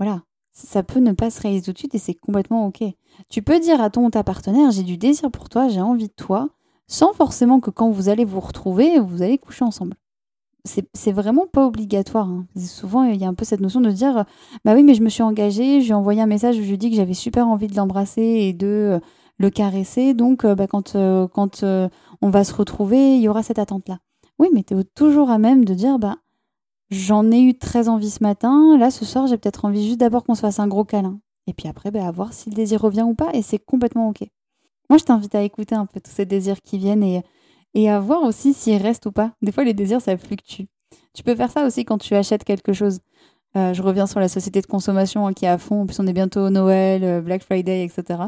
voilà, 0.00 0.22
ça 0.52 0.82
peut 0.82 0.98
ne 0.98 1.12
pas 1.12 1.30
se 1.30 1.40
réaliser 1.40 1.66
tout 1.66 1.72
de 1.72 1.78
suite 1.78 1.94
et 1.94 1.98
c'est 1.98 2.14
complètement 2.14 2.66
ok. 2.66 2.82
Tu 3.28 3.42
peux 3.42 3.60
dire 3.60 3.80
à 3.80 3.88
ton 3.88 4.06
ou 4.06 4.10
ta 4.10 4.24
partenaire, 4.24 4.72
j'ai 4.72 4.82
du 4.82 4.98
désir 4.98 5.30
pour 5.30 5.48
toi, 5.48 5.68
j'ai 5.68 5.80
envie 5.80 6.08
de 6.08 6.14
toi, 6.16 6.48
sans 6.88 7.12
forcément 7.12 7.60
que 7.60 7.70
quand 7.70 7.88
vous 7.88 8.08
allez 8.08 8.24
vous 8.24 8.40
retrouver, 8.40 8.98
vous 8.98 9.22
allez 9.22 9.38
coucher 9.38 9.64
ensemble. 9.64 9.94
C'est 10.64 11.12
vraiment 11.12 11.46
pas 11.46 11.64
obligatoire. 11.64 12.28
Hein. 12.28 12.46
Souvent, 12.56 13.04
il 13.04 13.20
y 13.20 13.24
a 13.24 13.28
un 13.28 13.34
peu 13.34 13.44
cette 13.44 13.60
notion 13.60 13.80
de 13.80 13.92
dire, 13.92 14.24
bah 14.64 14.74
oui, 14.74 14.82
mais 14.82 14.94
je 14.94 15.02
me 15.02 15.08
suis 15.08 15.22
engagée, 15.22 15.80
je 15.80 15.84
lui 15.84 15.90
ai 15.92 15.94
envoyé 15.94 16.20
un 16.20 16.26
message 16.26 16.58
où 16.58 16.62
je 16.62 16.66
lui 16.66 16.74
ai 16.74 16.90
que 16.90 16.96
j'avais 16.96 17.14
super 17.14 17.46
envie 17.46 17.68
de 17.68 17.76
l'embrasser 17.76 18.20
et 18.20 18.52
de 18.52 19.00
le 19.38 19.50
caresser. 19.50 20.14
Donc, 20.14 20.44
euh, 20.44 20.54
bah, 20.54 20.66
quand, 20.66 20.94
euh, 20.94 21.26
quand 21.28 21.62
euh, 21.62 21.88
on 22.22 22.30
va 22.30 22.44
se 22.44 22.54
retrouver, 22.54 23.16
il 23.16 23.22
y 23.22 23.28
aura 23.28 23.42
cette 23.42 23.58
attente-là. 23.58 23.98
Oui, 24.38 24.48
mais 24.52 24.62
tu 24.62 24.78
es 24.78 24.84
toujours 24.84 25.30
à 25.30 25.38
même 25.38 25.64
de 25.64 25.74
dire, 25.74 25.98
bah, 25.98 26.16
j'en 26.90 27.30
ai 27.30 27.40
eu 27.40 27.56
très 27.56 27.88
envie 27.88 28.10
ce 28.10 28.22
matin. 28.22 28.76
Là, 28.78 28.90
ce 28.90 29.04
soir, 29.04 29.26
j'ai 29.26 29.38
peut-être 29.38 29.64
envie 29.64 29.86
juste 29.86 30.00
d'abord 30.00 30.24
qu'on 30.24 30.34
se 30.34 30.40
fasse 30.40 30.60
un 30.60 30.68
gros 30.68 30.84
câlin. 30.84 31.20
Et 31.46 31.52
puis 31.52 31.68
après, 31.68 31.90
bah, 31.90 32.06
à 32.06 32.10
voir 32.10 32.32
si 32.32 32.50
le 32.50 32.54
désir 32.54 32.80
revient 32.80 33.02
ou 33.02 33.14
pas. 33.14 33.30
Et 33.32 33.42
c'est 33.42 33.58
complètement 33.58 34.08
OK. 34.08 34.24
Moi, 34.90 34.98
je 34.98 35.04
t'invite 35.04 35.34
à 35.34 35.42
écouter 35.42 35.74
un 35.74 35.86
peu 35.86 36.00
tous 36.00 36.10
ces 36.10 36.26
désirs 36.26 36.60
qui 36.62 36.78
viennent 36.78 37.02
et, 37.02 37.22
et 37.74 37.90
à 37.90 37.98
voir 37.98 38.22
aussi 38.22 38.54
s'ils 38.54 38.80
restent 38.80 39.06
ou 39.06 39.12
pas. 39.12 39.32
Des 39.42 39.52
fois, 39.52 39.64
les 39.64 39.74
désirs, 39.74 40.00
ça 40.00 40.16
fluctue. 40.16 40.64
Tu 41.12 41.22
peux 41.22 41.34
faire 41.34 41.50
ça 41.50 41.66
aussi 41.66 41.84
quand 41.84 41.98
tu 41.98 42.14
achètes 42.14 42.44
quelque 42.44 42.72
chose. 42.72 43.00
je 43.54 43.82
reviens 43.82 44.06
sur 44.06 44.20
la 44.20 44.28
société 44.28 44.60
de 44.60 44.66
consommation 44.66 45.26
hein, 45.26 45.32
qui 45.32 45.46
est 45.46 45.48
à 45.48 45.58
fond. 45.58 45.82
En 45.82 45.86
plus, 45.86 45.98
on 45.98 46.06
est 46.06 46.12
bientôt 46.12 46.50
Noël, 46.50 47.22
Black 47.22 47.42
Friday, 47.42 47.84
etc 47.84 48.26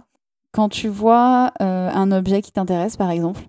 quand 0.58 0.68
tu 0.68 0.88
vois 0.88 1.52
euh, 1.62 1.88
un 1.88 2.10
objet 2.10 2.42
qui 2.42 2.50
t'intéresse, 2.50 2.96
par 2.96 3.12
exemple, 3.12 3.42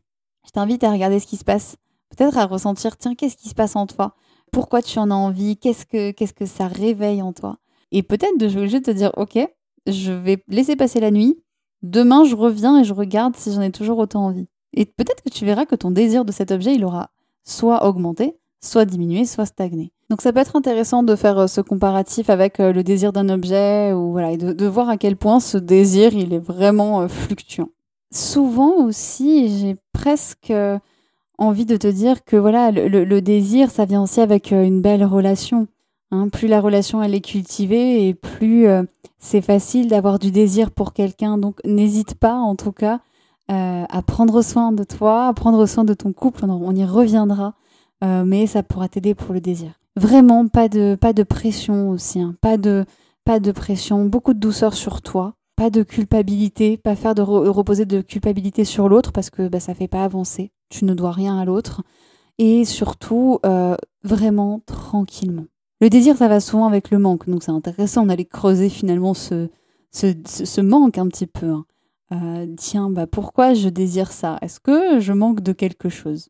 je 0.45 0.51
t'invite 0.51 0.83
à 0.83 0.91
regarder 0.91 1.19
ce 1.19 1.25
qui 1.25 1.37
se 1.37 1.43
passe. 1.43 1.75
Peut-être 2.15 2.37
à 2.37 2.45
ressentir, 2.45 2.97
tiens, 2.97 3.15
qu'est-ce 3.15 3.35
qui 3.35 3.49
se 3.49 3.55
passe 3.55 3.75
en 3.75 3.87
toi? 3.87 4.13
Pourquoi 4.51 4.83
tu 4.83 4.99
en 4.99 5.09
as 5.09 5.15
envie? 5.15 5.57
Qu'est-ce 5.57 5.87
que, 5.87 6.45
ça 6.45 6.67
réveille 6.67 7.23
en 7.23 7.33
toi? 7.33 7.57
Et 7.91 8.03
peut-être 8.03 8.37
de 8.37 8.47
jouer 8.47 8.67
de 8.67 8.77
te 8.77 8.91
dire, 8.91 9.09
ok, 9.17 9.39
je 9.87 10.11
vais 10.11 10.43
laisser 10.49 10.75
passer 10.75 10.99
la 10.99 11.09
nuit. 11.09 11.41
Demain, 11.81 12.25
je 12.25 12.35
reviens 12.35 12.79
et 12.79 12.83
je 12.83 12.93
regarde 12.93 13.35
si 13.35 13.51
j'en 13.53 13.61
ai 13.61 13.71
toujours 13.71 13.97
autant 13.97 14.27
envie. 14.27 14.47
Et 14.73 14.85
peut-être 14.85 15.23
que 15.23 15.29
tu 15.29 15.45
verras 15.45 15.65
que 15.65 15.73
ton 15.73 15.89
désir 15.89 16.25
de 16.25 16.31
cet 16.31 16.51
objet, 16.51 16.75
il 16.75 16.85
aura 16.85 17.09
soit 17.43 17.87
augmenté, 17.87 18.37
soit 18.61 18.85
diminué, 18.85 19.25
soit 19.25 19.47
stagné. 19.47 19.91
Donc 20.09 20.21
ça 20.21 20.33
peut 20.33 20.39
être 20.39 20.55
intéressant 20.55 21.03
de 21.03 21.15
faire 21.15 21.37
euh, 21.37 21.47
ce 21.47 21.61
comparatif 21.61 22.31
avec 22.31 22.59
euh, 22.59 22.73
le 22.73 22.83
désir 22.83 23.13
d'un 23.13 23.29
objet 23.29 23.93
ou 23.93 24.11
voilà, 24.11 24.31
et 24.31 24.37
de, 24.37 24.65
voir 24.65 24.89
à 24.89 24.97
quel 24.97 25.15
point 25.15 25.39
ce 25.39 25.57
désir 25.57 26.13
il 26.13 26.33
est 26.33 26.39
vraiment 26.39 27.01
euh, 27.01 27.07
fluctuant. 27.07 27.69
Souvent 28.11 28.73
aussi, 28.85 29.59
j'ai 29.59 29.77
presque 29.93 30.51
envie 31.37 31.67
de 31.67 31.77
te 31.77 31.85
dire 31.85 32.25
que 32.25 32.37
voilà, 32.37 32.71
le, 32.71 33.21
désir, 33.21 33.69
ça 33.69 33.85
vient 33.85 34.01
aussi 34.01 34.19
avec 34.19 34.49
une 34.49 34.81
belle 34.81 35.05
relation. 35.05 35.67
Hein. 36.09 36.29
Plus 36.29 36.47
la 36.47 36.59
relation 36.59 37.03
elle 37.03 37.13
est 37.13 37.21
cultivée 37.21 38.07
et 38.07 38.15
plus 38.15 38.65
c'est 39.19 39.41
facile 39.41 39.89
d'avoir 39.89 40.17
du 40.17 40.31
désir 40.31 40.71
pour 40.71 40.93
quelqu'un. 40.93 41.37
Donc 41.37 41.59
n'hésite 41.65 42.15
pas 42.15 42.33
en 42.33 42.55
tout 42.55 42.71
cas 42.71 42.99
à 43.47 44.01
prendre 44.01 44.41
soin 44.41 44.71
de 44.71 44.83
toi, 44.83 45.27
à 45.27 45.33
prendre 45.33 45.67
soin 45.67 45.83
de 45.83 45.93
ton 45.93 46.11
couple. 46.11 46.45
On, 46.45 46.75
y 46.75 46.85
reviendra, 46.85 47.53
mais 48.01 48.47
ça 48.47 48.63
pourra 48.63 48.87
t'aider 48.87 49.13
pour 49.13 49.35
le 49.35 49.39
désir. 49.39 49.78
Vraiment, 49.99 50.47
pas 50.47 50.69
de, 50.69 51.23
pression 51.23 51.89
aussi, 51.89 52.21
hein. 52.21 52.35
pas, 52.39 52.57
de, 52.57 53.51
pression, 53.51 54.05
beaucoup 54.05 54.33
de 54.33 54.39
douceur 54.39 54.73
sur 54.73 55.01
toi, 55.01 55.33
pas 55.57 55.69
de 55.69 55.83
culpabilité, 55.83 56.77
pas 56.77 56.95
faire 56.95 57.15
de 57.15 57.21
reposer 57.21 57.85
de 57.85 57.99
culpabilité 57.99 58.63
sur 58.63 58.88
l'autre 58.88 59.12
parce 59.12 59.29
que 59.29 59.49
bah, 59.49 59.59
ça 59.59 59.73
fait 59.73 59.89
pas 59.89 60.05
avancer. 60.05 60.51
Tu 60.69 60.85
ne 60.85 60.93
dois 60.93 61.12
rien 61.12 61.38
à 61.38 61.43
l'autre. 61.43 61.81
Et 62.38 62.63
surtout, 62.63 63.39
euh, 63.45 63.75
vraiment 64.03 64.62
tranquillement. 64.65 65.47
Le 65.81 65.89
désir, 65.89 66.15
ça 66.15 66.29
va 66.29 66.39
souvent 66.39 66.67
avec 66.67 66.91
le 66.91 66.99
manque, 66.99 67.29
donc 67.29 67.43
c'est 67.43 67.51
intéressant 67.51 68.05
d'aller 68.05 68.25
creuser 68.25 68.69
finalement 68.69 69.13
ce, 69.13 69.49
ce, 69.91 70.13
ce, 70.25 70.62
manque 70.62 70.97
un 70.97 71.07
petit 71.09 71.27
peu. 71.27 71.49
Hein. 71.49 71.65
Euh, 72.13 72.47
tiens, 72.57 72.89
bah 72.89 73.07
pourquoi 73.07 73.53
je 73.53 73.67
désire 73.67 74.13
ça? 74.13 74.38
Est-ce 74.41 74.62
que 74.62 74.99
je 74.99 75.12
manque 75.12 75.41
de 75.41 75.51
quelque 75.51 75.89
chose? 75.89 76.29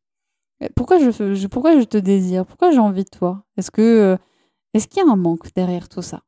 Pourquoi 0.75 0.99
je, 0.99 1.47
pourquoi 1.47 1.79
je 1.79 1.85
te 1.85 1.97
désire? 1.97 2.45
Pourquoi 2.45 2.71
j'ai 2.71 2.79
envie 2.79 3.03
de 3.03 3.09
toi? 3.09 3.43
Est-ce 3.57 3.71
que 3.71 3.81
euh, 3.81 4.17
est-ce 4.73 4.87
qu'il 4.87 5.03
y 5.03 5.07
a 5.07 5.11
un 5.11 5.15
manque 5.15 5.53
derrière 5.55 5.89
tout 5.89 6.01
ça? 6.01 6.21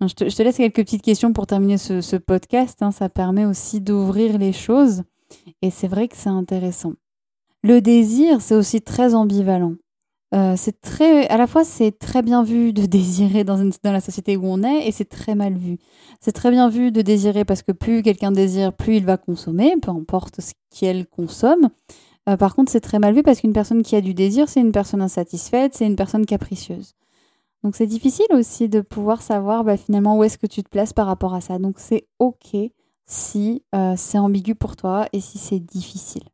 Je 0.00 0.14
te, 0.14 0.28
je 0.28 0.36
te, 0.36 0.42
laisse 0.42 0.56
quelques 0.56 0.76
petites 0.76 1.02
questions 1.02 1.32
pour 1.32 1.46
terminer 1.46 1.76
ce, 1.76 2.00
ce 2.00 2.16
podcast. 2.16 2.82
Hein. 2.82 2.92
ça 2.92 3.08
permet 3.08 3.44
aussi 3.44 3.80
d'ouvrir 3.80 4.38
les 4.38 4.52
choses. 4.52 5.02
Et 5.60 5.70
c'est 5.70 5.88
vrai 5.88 6.08
que 6.08 6.16
c'est 6.16 6.28
intéressant. 6.28 6.92
Le 7.62 7.80
désir, 7.80 8.40
c'est 8.40 8.54
aussi 8.54 8.80
très 8.80 9.14
ambivalent. 9.14 9.74
Euh, 10.34 10.54
c'est 10.56 10.80
très, 10.80 11.26
à 11.28 11.36
la 11.36 11.46
fois, 11.46 11.64
c'est 11.64 11.98
très 11.98 12.22
bien 12.22 12.42
vu 12.42 12.72
de 12.72 12.86
désirer 12.86 13.44
dans, 13.44 13.58
dans 13.82 13.92
la 13.92 14.00
société 14.00 14.36
où 14.36 14.46
on 14.46 14.62
est, 14.62 14.86
et 14.86 14.92
c'est 14.92 15.08
très 15.08 15.34
mal 15.34 15.54
vu. 15.54 15.78
C'est 16.20 16.32
très 16.32 16.50
bien 16.50 16.68
vu 16.68 16.92
de 16.92 17.02
désirer 17.02 17.44
parce 17.44 17.62
que 17.62 17.72
plus 17.72 18.02
quelqu'un 18.02 18.30
désire, 18.30 18.72
plus 18.72 18.96
il 18.96 19.04
va 19.04 19.16
consommer, 19.16 19.74
peu 19.80 19.90
importe 19.90 20.40
ce 20.40 20.52
qu'elle 20.70 21.06
consomme. 21.06 21.70
Euh, 22.28 22.36
par 22.36 22.54
contre, 22.54 22.70
c'est 22.70 22.80
très 22.80 22.98
mal 22.98 23.14
vu 23.14 23.22
parce 23.22 23.40
qu'une 23.40 23.52
personne 23.52 23.82
qui 23.82 23.96
a 23.96 24.00
du 24.00 24.14
désir, 24.14 24.48
c'est 24.48 24.60
une 24.60 24.72
personne 24.72 25.00
insatisfaite, 25.00 25.74
c'est 25.74 25.86
une 25.86 25.96
personne 25.96 26.26
capricieuse. 26.26 26.94
Donc 27.64 27.74
c'est 27.74 27.86
difficile 27.86 28.26
aussi 28.32 28.68
de 28.68 28.80
pouvoir 28.80 29.22
savoir 29.22 29.64
bah, 29.64 29.76
finalement 29.76 30.16
où 30.16 30.24
est-ce 30.24 30.38
que 30.38 30.46
tu 30.46 30.62
te 30.62 30.68
places 30.68 30.92
par 30.92 31.06
rapport 31.06 31.34
à 31.34 31.40
ça. 31.40 31.58
Donc 31.58 31.76
c'est 31.78 32.06
ok 32.18 32.56
si 33.06 33.62
euh, 33.74 33.94
c'est 33.96 34.18
ambigu 34.18 34.54
pour 34.54 34.76
toi 34.76 35.06
et 35.12 35.20
si 35.20 35.38
c'est 35.38 35.58
difficile. 35.58 36.24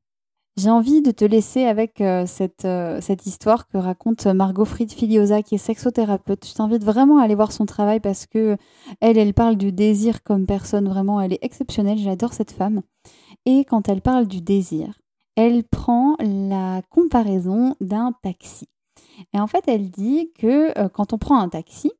J'ai 0.56 0.70
envie 0.70 1.02
de 1.02 1.10
te 1.10 1.24
laisser 1.24 1.64
avec 1.64 2.00
euh, 2.00 2.26
cette, 2.26 3.26
histoire 3.26 3.66
que 3.66 3.76
raconte 3.76 4.26
Margot 4.26 4.64
Fried 4.64 4.92
Filiosa, 4.92 5.42
qui 5.42 5.56
est 5.56 5.58
sexothérapeute. 5.58 6.46
Je 6.46 6.54
t'invite 6.54 6.84
vraiment 6.84 7.18
à 7.18 7.24
aller 7.24 7.34
voir 7.34 7.50
son 7.50 7.66
travail 7.66 7.98
parce 7.98 8.26
que 8.26 8.56
elle, 9.00 9.18
elle 9.18 9.34
parle 9.34 9.56
du 9.56 9.72
désir 9.72 10.22
comme 10.22 10.46
personne. 10.46 10.88
Vraiment, 10.88 11.20
elle 11.20 11.32
est 11.32 11.42
exceptionnelle. 11.42 11.98
J'adore 11.98 12.34
cette 12.34 12.52
femme. 12.52 12.82
Et 13.46 13.64
quand 13.64 13.88
elle 13.88 14.00
parle 14.00 14.28
du 14.28 14.40
désir, 14.40 14.94
elle 15.36 15.64
prend 15.64 16.16
la 16.20 16.82
comparaison 16.90 17.76
d'un 17.80 18.12
taxi. 18.22 18.68
Et 19.32 19.40
en 19.40 19.46
fait, 19.46 19.64
elle 19.66 19.90
dit 19.90 20.30
que 20.38 20.78
euh, 20.78 20.88
quand 20.88 21.12
on 21.12 21.18
prend 21.18 21.38
un 21.38 21.48
taxi, 21.48 21.92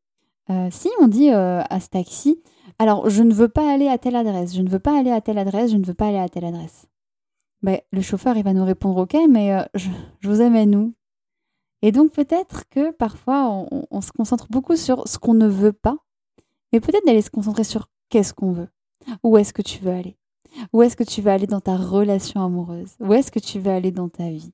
euh, 0.50 0.68
si 0.70 0.88
on 1.00 1.08
dit 1.08 1.30
euh, 1.30 1.62
à 1.68 1.80
ce 1.80 1.88
taxi, 1.88 2.42
alors 2.78 3.08
je 3.08 3.22
ne 3.22 3.32
veux 3.32 3.48
pas 3.48 3.72
aller 3.72 3.88
à 3.88 3.98
telle 3.98 4.16
adresse, 4.16 4.54
je 4.54 4.62
ne 4.62 4.68
veux 4.68 4.78
pas 4.78 4.98
aller 4.98 5.10
à 5.10 5.20
telle 5.20 5.38
adresse, 5.38 5.70
je 5.70 5.76
ne 5.76 5.84
veux 5.84 5.94
pas 5.94 6.08
aller 6.08 6.18
à 6.18 6.28
telle 6.28 6.44
adresse. 6.44 6.86
Ben, 7.62 7.78
le 7.92 8.02
chauffeur, 8.02 8.36
il 8.36 8.44
va 8.44 8.52
nous 8.52 8.64
répondre 8.64 9.02
OK, 9.02 9.16
mais 9.28 9.56
je, 9.74 9.88
vous 10.22 10.42
amène 10.42 10.76
où 10.76 10.94
Et 11.80 11.92
donc 11.92 12.12
peut-être 12.12 12.68
que 12.68 12.90
parfois 12.90 13.48
on, 13.48 13.86
on, 13.90 14.00
se 14.02 14.12
concentre 14.12 14.48
beaucoup 14.50 14.76
sur 14.76 15.08
ce 15.08 15.18
qu'on 15.18 15.34
ne 15.34 15.46
veut 15.46 15.72
pas, 15.72 15.96
mais 16.72 16.80
peut-être 16.80 17.06
d'aller 17.06 17.22
se 17.22 17.30
concentrer 17.30 17.64
sur 17.64 17.88
qu'est-ce 18.10 18.34
qu'on 18.34 18.52
veut. 18.52 18.68
Où 19.22 19.38
est-ce 19.38 19.54
que 19.54 19.62
tu 19.62 19.78
veux 19.82 19.92
aller 19.92 20.18
où 20.72 20.82
est-ce 20.82 20.96
que 20.96 21.04
tu 21.04 21.20
vas 21.22 21.34
aller 21.34 21.46
dans 21.46 21.60
ta 21.60 21.76
relation 21.76 22.44
amoureuse? 22.44 22.92
Où 23.00 23.12
est-ce 23.12 23.30
que 23.30 23.38
tu 23.38 23.58
vas 23.58 23.74
aller 23.74 23.90
dans 23.90 24.08
ta 24.08 24.28
vie? 24.28 24.52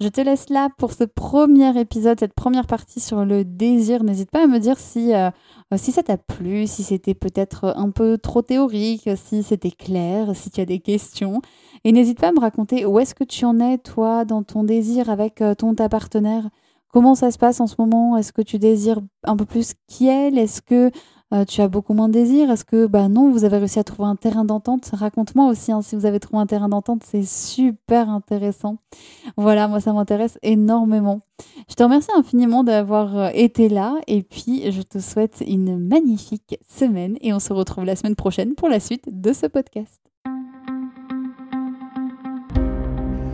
Je 0.00 0.08
te 0.08 0.20
laisse 0.20 0.50
là 0.50 0.68
pour 0.76 0.92
ce 0.92 1.04
premier 1.04 1.78
épisode, 1.80 2.20
cette 2.20 2.34
première 2.34 2.66
partie 2.66 3.00
sur 3.00 3.24
le 3.24 3.44
désir. 3.44 4.04
N'hésite 4.04 4.30
pas 4.30 4.44
à 4.44 4.46
me 4.46 4.58
dire 4.58 4.78
si, 4.78 5.14
euh, 5.14 5.30
si 5.76 5.92
ça 5.92 6.02
t'a 6.02 6.18
plu, 6.18 6.66
si 6.66 6.82
c'était 6.82 7.14
peut-être 7.14 7.74
un 7.76 7.90
peu 7.90 8.18
trop 8.18 8.42
théorique, 8.42 9.08
si 9.16 9.42
c'était 9.42 9.70
clair, 9.70 10.36
si 10.36 10.50
tu 10.50 10.60
as 10.60 10.66
des 10.66 10.80
questions. 10.80 11.40
Et 11.84 11.92
n'hésite 11.92 12.20
pas 12.20 12.28
à 12.28 12.32
me 12.32 12.40
raconter 12.40 12.84
où 12.84 12.98
est-ce 12.98 13.14
que 13.14 13.24
tu 13.24 13.44
en 13.44 13.58
es, 13.60 13.78
toi, 13.78 14.24
dans 14.24 14.42
ton 14.42 14.62
désir 14.62 15.10
avec 15.10 15.40
euh, 15.40 15.54
ton 15.54 15.74
ta 15.74 15.88
partenaire. 15.88 16.48
Comment 16.92 17.14
ça 17.14 17.30
se 17.30 17.38
passe 17.38 17.60
en 17.60 17.66
ce 17.66 17.76
moment? 17.78 18.16
Est-ce 18.16 18.32
que 18.32 18.42
tu 18.42 18.58
désires 18.58 19.00
un 19.24 19.36
peu 19.36 19.44
plus 19.44 19.74
qu'elle 19.88 20.38
Est-ce 20.38 20.62
que 20.62 20.90
euh, 21.34 21.44
tu 21.44 21.60
as 21.60 21.68
beaucoup 21.68 21.92
moins 21.92 22.08
de 22.08 22.14
désir 22.14 22.50
Est-ce 22.50 22.64
que, 22.64 22.86
bah 22.86 23.08
non, 23.08 23.30
vous 23.30 23.44
avez 23.44 23.58
réussi 23.58 23.78
à 23.78 23.84
trouver 23.84 24.08
un 24.08 24.16
terrain 24.16 24.44
d'entente? 24.44 24.90
Raconte-moi 24.92 25.48
aussi 25.48 25.72
hein, 25.72 25.82
si 25.82 25.94
vous 25.94 26.06
avez 26.06 26.20
trouvé 26.20 26.40
un 26.40 26.46
terrain 26.46 26.68
d'entente, 26.68 27.02
c'est 27.04 27.24
super 27.24 28.08
intéressant. 28.08 28.78
Voilà, 29.36 29.68
moi 29.68 29.80
ça 29.80 29.92
m'intéresse 29.92 30.38
énormément. 30.42 31.20
Je 31.68 31.74
te 31.74 31.82
remercie 31.82 32.10
infiniment 32.16 32.64
d'avoir 32.64 33.16
euh, 33.16 33.28
été 33.34 33.68
là 33.68 33.96
et 34.06 34.22
puis 34.22 34.70
je 34.72 34.82
te 34.82 34.98
souhaite 34.98 35.44
une 35.46 35.78
magnifique 35.78 36.58
semaine 36.68 37.18
et 37.20 37.32
on 37.34 37.40
se 37.40 37.52
retrouve 37.52 37.84
la 37.84 37.96
semaine 37.96 38.16
prochaine 38.16 38.54
pour 38.54 38.68
la 38.68 38.80
suite 38.80 39.04
de 39.08 39.32
ce 39.32 39.46
podcast. 39.46 40.07